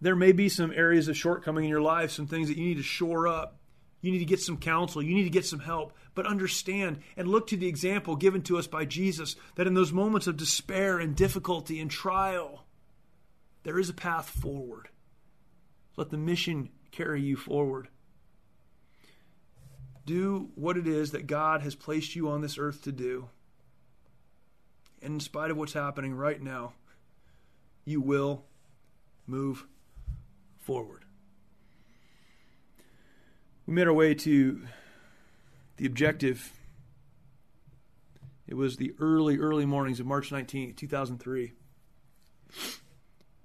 There 0.00 0.16
may 0.16 0.32
be 0.32 0.48
some 0.48 0.72
areas 0.72 1.08
of 1.08 1.16
shortcoming 1.16 1.64
in 1.64 1.70
your 1.70 1.80
life, 1.80 2.10
some 2.10 2.26
things 2.26 2.48
that 2.48 2.56
you 2.56 2.64
need 2.64 2.76
to 2.76 2.82
shore 2.82 3.26
up. 3.26 3.58
You 4.00 4.12
need 4.12 4.20
to 4.20 4.24
get 4.24 4.40
some 4.40 4.58
counsel. 4.58 5.02
You 5.02 5.14
need 5.14 5.24
to 5.24 5.30
get 5.30 5.44
some 5.44 5.58
help. 5.58 5.92
But 6.14 6.26
understand 6.26 6.98
and 7.16 7.28
look 7.28 7.48
to 7.48 7.56
the 7.56 7.66
example 7.66 8.14
given 8.14 8.42
to 8.42 8.58
us 8.58 8.66
by 8.66 8.84
Jesus 8.84 9.34
that 9.56 9.66
in 9.66 9.74
those 9.74 9.92
moments 9.92 10.26
of 10.26 10.36
despair 10.36 10.98
and 10.98 11.16
difficulty 11.16 11.80
and 11.80 11.90
trial, 11.90 12.64
there 13.64 13.78
is 13.78 13.88
a 13.88 13.94
path 13.94 14.28
forward. 14.28 14.88
Let 15.98 16.10
the 16.10 16.16
mission 16.16 16.68
carry 16.92 17.20
you 17.20 17.34
forward. 17.34 17.88
Do 20.06 20.50
what 20.54 20.76
it 20.76 20.86
is 20.86 21.10
that 21.10 21.26
God 21.26 21.62
has 21.62 21.74
placed 21.74 22.14
you 22.14 22.28
on 22.28 22.40
this 22.40 22.56
earth 22.56 22.82
to 22.82 22.92
do. 22.92 23.30
And 25.02 25.14
in 25.14 25.20
spite 25.20 25.50
of 25.50 25.56
what's 25.56 25.72
happening 25.72 26.14
right 26.14 26.40
now, 26.40 26.74
you 27.84 28.00
will 28.00 28.44
move 29.26 29.66
forward. 30.60 31.04
We 33.66 33.74
made 33.74 33.88
our 33.88 33.92
way 33.92 34.14
to 34.14 34.62
the 35.78 35.86
objective. 35.86 36.52
It 38.46 38.54
was 38.54 38.76
the 38.76 38.94
early, 39.00 39.36
early 39.36 39.66
mornings 39.66 39.98
of 39.98 40.06
March 40.06 40.30
19th, 40.30 40.76
2003 40.76 41.54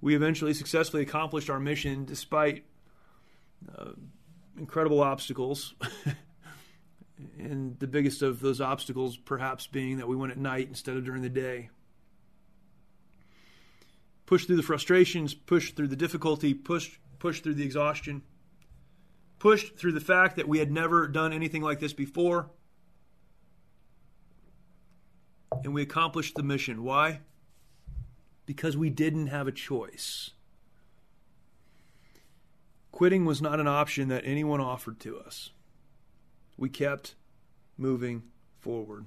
we 0.04 0.14
eventually 0.14 0.52
successfully 0.52 1.02
accomplished 1.02 1.48
our 1.48 1.58
mission 1.58 2.04
despite 2.04 2.62
uh, 3.74 3.92
incredible 4.58 5.02
obstacles. 5.02 5.72
and 7.38 7.78
the 7.78 7.86
biggest 7.86 8.20
of 8.20 8.40
those 8.40 8.60
obstacles, 8.60 9.16
perhaps, 9.16 9.66
being 9.66 9.96
that 9.96 10.06
we 10.06 10.14
went 10.14 10.30
at 10.30 10.36
night 10.36 10.68
instead 10.68 10.94
of 10.94 11.06
during 11.06 11.22
the 11.22 11.30
day. 11.30 11.70
Push 14.26 14.44
through 14.44 14.56
the 14.56 14.62
frustrations, 14.62 15.32
push 15.32 15.72
through 15.72 15.88
the 15.88 15.96
difficulty, 15.96 16.52
push, 16.52 16.98
push 17.18 17.40
through 17.40 17.54
the 17.54 17.64
exhaustion, 17.64 18.20
push 19.38 19.70
through 19.70 19.92
the 19.92 20.00
fact 20.00 20.36
that 20.36 20.46
we 20.46 20.58
had 20.58 20.70
never 20.70 21.08
done 21.08 21.32
anything 21.32 21.62
like 21.62 21.80
this 21.80 21.94
before. 21.94 22.50
And 25.62 25.72
we 25.72 25.80
accomplished 25.80 26.34
the 26.34 26.42
mission. 26.42 26.82
Why? 26.84 27.20
Because 28.46 28.76
we 28.76 28.90
didn't 28.90 29.28
have 29.28 29.46
a 29.46 29.52
choice. 29.52 30.30
Quitting 32.92 33.24
was 33.24 33.42
not 33.42 33.58
an 33.58 33.66
option 33.66 34.08
that 34.08 34.24
anyone 34.24 34.60
offered 34.60 35.00
to 35.00 35.18
us. 35.18 35.50
We 36.56 36.68
kept 36.68 37.14
moving 37.76 38.22
forward. 38.60 39.06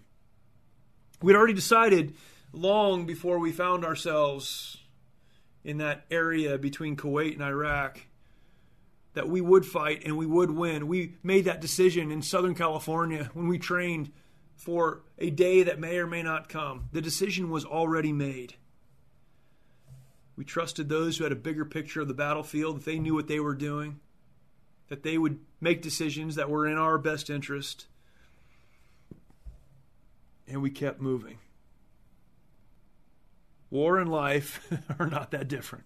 We'd 1.22 1.36
already 1.36 1.54
decided 1.54 2.14
long 2.52 3.06
before 3.06 3.40
we 3.40 3.52
found 3.52 3.86
ourselves 3.86 4.78
in 5.64 5.78
that 5.78 6.06
area 6.12 6.58
between 6.58 6.96
Kuwait 6.96 7.34
and 7.34 7.42
Iraq 7.42 8.00
that 9.14 9.28
we 9.28 9.42
would 9.42 9.66
fight 9.66 10.04
and 10.06 10.16
we 10.16 10.26
would 10.26 10.52
win. 10.52 10.88
We 10.88 11.16
made 11.24 11.46
that 11.46 11.62
decision 11.62 12.12
in 12.12 12.22
Southern 12.22 12.56
California 12.56 13.32
when 13.34 13.48
we 13.48 13.58
trained 13.58 14.12
for 14.56 15.02
a 15.18 15.30
day 15.30 15.64
that 15.64 15.80
may 15.80 15.98
or 15.98 16.08
may 16.08 16.24
not 16.24 16.50
come. 16.50 16.90
The 16.92 17.02
decision 17.02 17.50
was 17.50 17.66
already 17.66 18.14
made. 18.14 18.56
We 20.38 20.46
trusted 20.46 20.88
those 20.88 21.18
who 21.18 21.24
had 21.24 21.34
a 21.34 21.36
bigger 21.36 21.66
picture 21.66 22.02
of 22.02 22.08
the 22.08 22.14
battlefield, 22.14 22.78
that 22.78 22.86
they 22.86 23.00
knew 23.00 23.16
what 23.16 23.28
they 23.28 23.40
were 23.40 23.56
doing, 23.56 24.00
that 24.88 25.02
they 25.02 25.18
would 25.18 25.40
make 25.60 25.82
decisions 25.82 26.36
that 26.36 26.50
were 26.50 26.68
in 26.68 26.78
our 26.78 27.00
best 27.00 27.30
interest. 27.32 27.88
And 30.48 30.62
we 30.62 30.70
kept 30.70 31.02
moving. 31.02 31.40
War 33.72 33.98
and 33.98 34.10
life 34.10 34.72
are 35.00 35.08
not 35.08 35.32
that 35.32 35.48
different. 35.48 35.84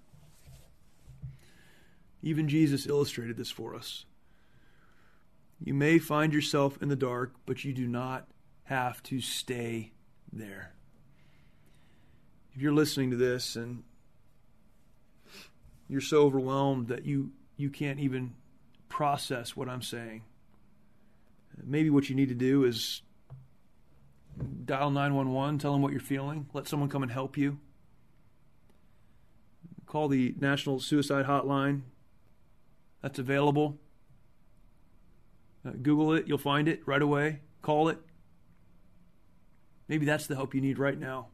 Even 2.22 2.50
Jesus 2.50 2.86
illustrated 2.86 3.38
this 3.38 3.50
for 3.50 3.74
us. 3.74 4.06
You 5.64 5.74
may 5.74 5.98
find 5.98 6.34
yourself 6.34 6.78
in 6.82 6.90
the 6.90 6.96
dark, 6.96 7.34
but 7.46 7.64
you 7.64 7.74
do 7.74 7.88
not 7.88 8.28
have 8.66 9.02
to 9.04 9.22
stay 9.22 9.94
there. 10.32 10.74
If 12.54 12.62
you're 12.62 12.74
listening 12.74 13.12
to 13.12 13.18
this 13.18 13.56
and 13.56 13.84
you're 15.92 16.00
so 16.00 16.24
overwhelmed 16.24 16.88
that 16.88 17.06
you 17.06 17.32
you 17.58 17.70
can't 17.70 18.00
even 18.00 18.34
process 18.88 19.58
what 19.58 19.68
I'm 19.68 19.82
saying. 19.82 20.24
Maybe 21.62 21.90
what 21.90 22.10
you 22.10 22.16
need 22.16 22.30
to 22.30 22.36
do 22.36 22.64
is 22.64 23.02
dial 24.64 24.90
911, 24.90 25.60
tell 25.60 25.74
them 25.74 25.82
what 25.82 25.92
you're 25.92 26.00
feeling, 26.00 26.48
let 26.54 26.66
someone 26.66 26.88
come 26.88 27.04
and 27.04 27.12
help 27.12 27.38
you. 27.38 27.60
Call 29.86 30.08
the 30.08 30.34
National 30.40 30.80
Suicide 30.80 31.26
Hotline. 31.26 31.82
That's 33.02 33.20
available. 33.20 33.78
Uh, 35.66 35.72
Google 35.72 36.14
it, 36.14 36.26
you'll 36.26 36.38
find 36.38 36.70
it 36.70 36.82
right 36.86 37.02
away. 37.02 37.42
Call 37.62 37.90
it. 37.90 38.00
Maybe 39.90 40.06
that's 40.06 40.26
the 40.26 40.36
help 40.36 40.56
you 40.56 40.62
need 40.62 40.80
right 40.80 40.98
now. 40.98 41.28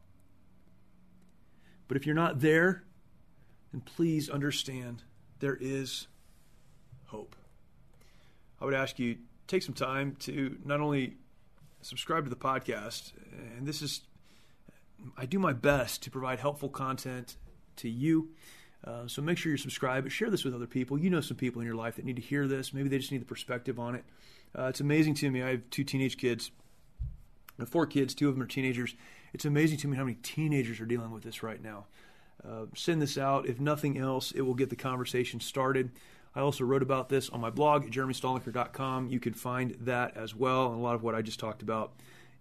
But 1.86 1.96
if 1.96 2.04
you're 2.04 2.16
not 2.16 2.40
there, 2.40 2.82
then 3.78 3.94
please 3.94 4.28
understand 4.28 5.02
there 5.40 5.56
is 5.60 6.08
hope. 7.06 7.36
I 8.60 8.64
would 8.64 8.74
ask 8.74 8.98
you 8.98 9.18
take 9.46 9.62
some 9.62 9.74
time 9.74 10.16
to 10.20 10.56
not 10.64 10.80
only 10.80 11.16
subscribe 11.80 12.24
to 12.24 12.30
the 12.30 12.36
podcast, 12.36 13.12
and 13.56 13.66
this 13.66 13.82
is 13.82 14.02
I 15.16 15.26
do 15.26 15.38
my 15.38 15.52
best 15.52 16.02
to 16.02 16.10
provide 16.10 16.40
helpful 16.40 16.68
content 16.68 17.36
to 17.76 17.88
you. 17.88 18.30
Uh, 18.84 19.06
so 19.06 19.22
make 19.22 19.38
sure 19.38 19.50
you're 19.50 19.58
subscribed, 19.58 20.04
but 20.04 20.12
share 20.12 20.30
this 20.30 20.44
with 20.44 20.54
other 20.54 20.66
people. 20.66 20.98
You 20.98 21.10
know 21.10 21.20
some 21.20 21.36
people 21.36 21.60
in 21.60 21.66
your 21.66 21.76
life 21.76 21.96
that 21.96 22.04
need 22.04 22.16
to 22.16 22.22
hear 22.22 22.48
this. 22.48 22.72
Maybe 22.72 22.88
they 22.88 22.98
just 22.98 23.12
need 23.12 23.20
the 23.20 23.26
perspective 23.26 23.78
on 23.78 23.94
it. 23.94 24.04
Uh, 24.56 24.64
it's 24.64 24.80
amazing 24.80 25.14
to 25.14 25.30
me. 25.30 25.42
I 25.42 25.50
have 25.50 25.70
two 25.70 25.84
teenage 25.84 26.16
kids, 26.16 26.50
four 27.66 27.86
kids. 27.86 28.14
Two 28.14 28.28
of 28.28 28.34
them 28.34 28.42
are 28.42 28.46
teenagers. 28.46 28.94
It's 29.32 29.44
amazing 29.44 29.78
to 29.78 29.88
me 29.88 29.96
how 29.96 30.04
many 30.04 30.16
teenagers 30.16 30.80
are 30.80 30.86
dealing 30.86 31.12
with 31.12 31.22
this 31.22 31.42
right 31.42 31.62
now. 31.62 31.86
Uh, 32.46 32.66
send 32.74 33.02
this 33.02 33.18
out. 33.18 33.46
If 33.46 33.60
nothing 33.60 33.98
else, 33.98 34.32
it 34.32 34.42
will 34.42 34.54
get 34.54 34.70
the 34.70 34.76
conversation 34.76 35.40
started. 35.40 35.90
I 36.34 36.40
also 36.40 36.64
wrote 36.64 36.82
about 36.82 37.08
this 37.08 37.30
on 37.30 37.40
my 37.40 37.50
blog 37.50 37.84
at. 37.84 39.10
You 39.10 39.18
can 39.18 39.34
find 39.34 39.76
that 39.80 40.16
as 40.16 40.34
well. 40.34 40.66
And 40.66 40.76
a 40.76 40.82
lot 40.82 40.94
of 40.94 41.02
what 41.02 41.14
I 41.14 41.22
just 41.22 41.40
talked 41.40 41.62
about 41.62 41.92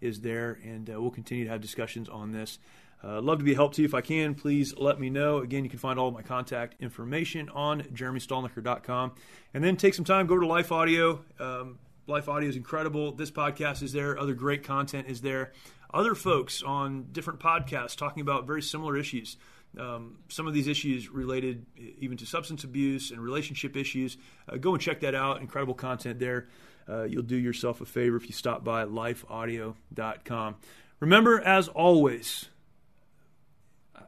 is 0.02 0.22
there. 0.22 0.60
And 0.64 0.90
uh, 0.90 1.02
we'll 1.02 1.12
continue 1.12 1.46
to 1.46 1.50
have 1.50 1.62
discussions 1.62 2.10
on 2.10 2.32
this. 2.32 2.60
Uh, 3.04 3.22
love 3.22 3.40
to 3.40 3.44
be 3.44 3.54
a 3.54 3.56
help 3.56 3.74
to 3.74 3.82
you. 3.82 3.88
If 3.88 3.94
I 3.94 4.02
can, 4.02 4.34
please 4.34 4.76
let 4.78 5.00
me 5.00 5.10
know. 5.10 5.38
Again, 5.38 5.64
you 5.64 5.70
can 5.70 5.80
find 5.80 6.00
all 6.00 6.08
of 6.08 6.14
my 6.14 6.24
contact 6.24 6.76
information 6.82 7.50
on 7.50 7.84
jeremystalnecker.com. 7.84 9.14
And 9.54 9.64
then 9.64 9.78
take 9.78 9.94
some 9.94 10.06
time, 10.06 10.28
go 10.28 10.40
to 10.40 10.48
Life 10.48 10.72
Audio. 10.72 11.24
Um, 11.40 11.78
Life 12.08 12.28
Audio 12.30 12.50
is 12.50 12.56
incredible. 12.56 13.12
This 13.12 13.32
podcast 13.32 13.84
is 13.84 13.94
there. 13.94 14.18
Other 14.18 14.34
great 14.34 14.64
content 14.64 15.08
is 15.08 15.22
there. 15.22 15.52
Other 15.94 16.16
folks 16.16 16.62
on 16.64 17.08
different 17.12 17.40
podcasts 17.40 17.96
talking 17.96 18.22
about 18.22 18.46
very 18.46 18.62
similar 18.62 18.98
issues. 18.98 19.38
Um, 19.80 20.18
some 20.30 20.48
of 20.48 20.54
these 20.54 20.68
issues 20.68 21.10
related 21.10 21.66
even 22.00 22.18
to 22.18 22.26
substance 22.26 22.64
abuse 22.64 23.12
and 23.12 23.22
relationship 23.22 23.76
issues. 23.78 24.18
Uh, 24.52 24.58
go 24.58 24.74
and 24.74 24.82
check 24.82 25.02
that 25.02 25.16
out. 25.16 25.40
Incredible 25.40 25.74
content 25.74 26.20
there. 26.20 26.48
Uh, 26.90 27.04
you'll 27.04 27.24
do 27.24 27.36
yourself 27.36 27.82
a 27.82 27.86
favor 27.86 28.16
if 28.16 28.28
you 28.28 28.34
stop 28.34 28.64
by 28.64 28.86
lifeaudio.com. 28.86 30.56
Remember, 31.00 31.40
as 31.42 31.68
always, 31.68 32.46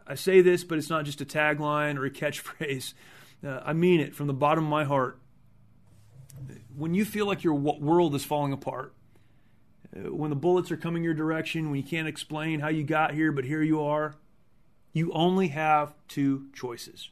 I 0.08 0.16
say 0.16 0.42
this, 0.42 0.64
but 0.64 0.78
it's 0.78 0.90
not 0.90 1.06
just 1.06 1.22
a 1.22 1.26
tagline 1.26 1.98
or 1.98 2.06
a 2.06 2.12
catchphrase. 2.12 2.94
Uh, 3.42 3.62
I 3.64 3.72
mean 3.72 4.02
it 4.02 4.14
from 4.14 4.28
the 4.28 4.34
bottom 4.34 4.66
of 4.66 4.70
my 4.70 4.84
heart. 4.84 5.18
When 6.76 6.94
you 6.94 7.06
feel 7.06 7.26
like 7.26 7.42
your 7.42 7.54
world 7.54 8.14
is 8.14 8.26
falling 8.26 8.52
apart, 8.52 8.94
when 9.94 10.30
the 10.30 10.36
bullets 10.36 10.72
are 10.72 10.78
coming 10.78 11.04
your 11.04 11.14
direction, 11.14 11.70
when 11.70 11.80
you 11.80 11.86
can't 11.86 12.08
explain 12.08 12.60
how 12.60 12.70
you 12.70 12.84
got 12.84 13.14
here, 13.14 13.32
but 13.32 13.46
here 13.46 13.64
you 13.64 13.84
are, 13.84 14.16
you 14.94 15.12
only 15.14 15.50
have 15.50 15.94
two 16.08 16.48
choices. 16.54 17.10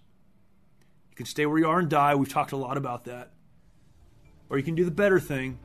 You 1.09 1.15
can 1.15 1.25
stay 1.25 1.45
where 1.45 1.57
you 1.57 1.67
are 1.67 1.79
and 1.79 1.89
die. 1.89 2.15
We've 2.15 2.29
talked 2.29 2.51
a 2.51 2.57
lot 2.57 2.77
about 2.77 3.05
that. 3.05 3.31
Or 4.49 4.57
you 4.57 4.63
can 4.63 4.75
do 4.75 4.85
the 4.85 4.91
better 4.91 5.19
thing 5.19 5.59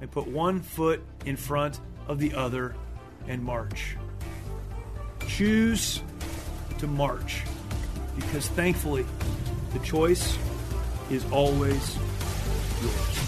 and 0.00 0.10
put 0.10 0.26
one 0.26 0.60
foot 0.60 1.02
in 1.24 1.36
front 1.36 1.80
of 2.06 2.18
the 2.18 2.34
other 2.34 2.74
and 3.26 3.42
march. 3.42 3.96
Choose 5.26 6.02
to 6.78 6.86
march 6.86 7.42
because 8.16 8.48
thankfully 8.48 9.04
the 9.72 9.78
choice 9.80 10.36
is 11.10 11.24
always 11.30 11.96
yours. 12.82 13.27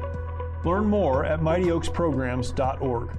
Learn 0.63 0.85
more 0.85 1.25
at 1.25 1.39
mightyoaksprograms.org. 1.39 3.09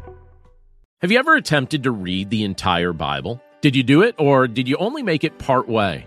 Have 1.01 1.11
you 1.11 1.19
ever 1.19 1.35
attempted 1.35 1.83
to 1.83 1.91
read 1.91 2.31
the 2.31 2.45
entire 2.45 2.93
Bible? 2.93 3.43
Did 3.61 3.75
you 3.75 3.83
do 3.83 4.03
it, 4.03 4.15
or 4.19 4.47
did 4.47 4.69
you 4.69 4.77
only 4.77 5.03
make 5.03 5.25
it 5.25 5.39
part 5.39 5.69
way? 5.69 6.07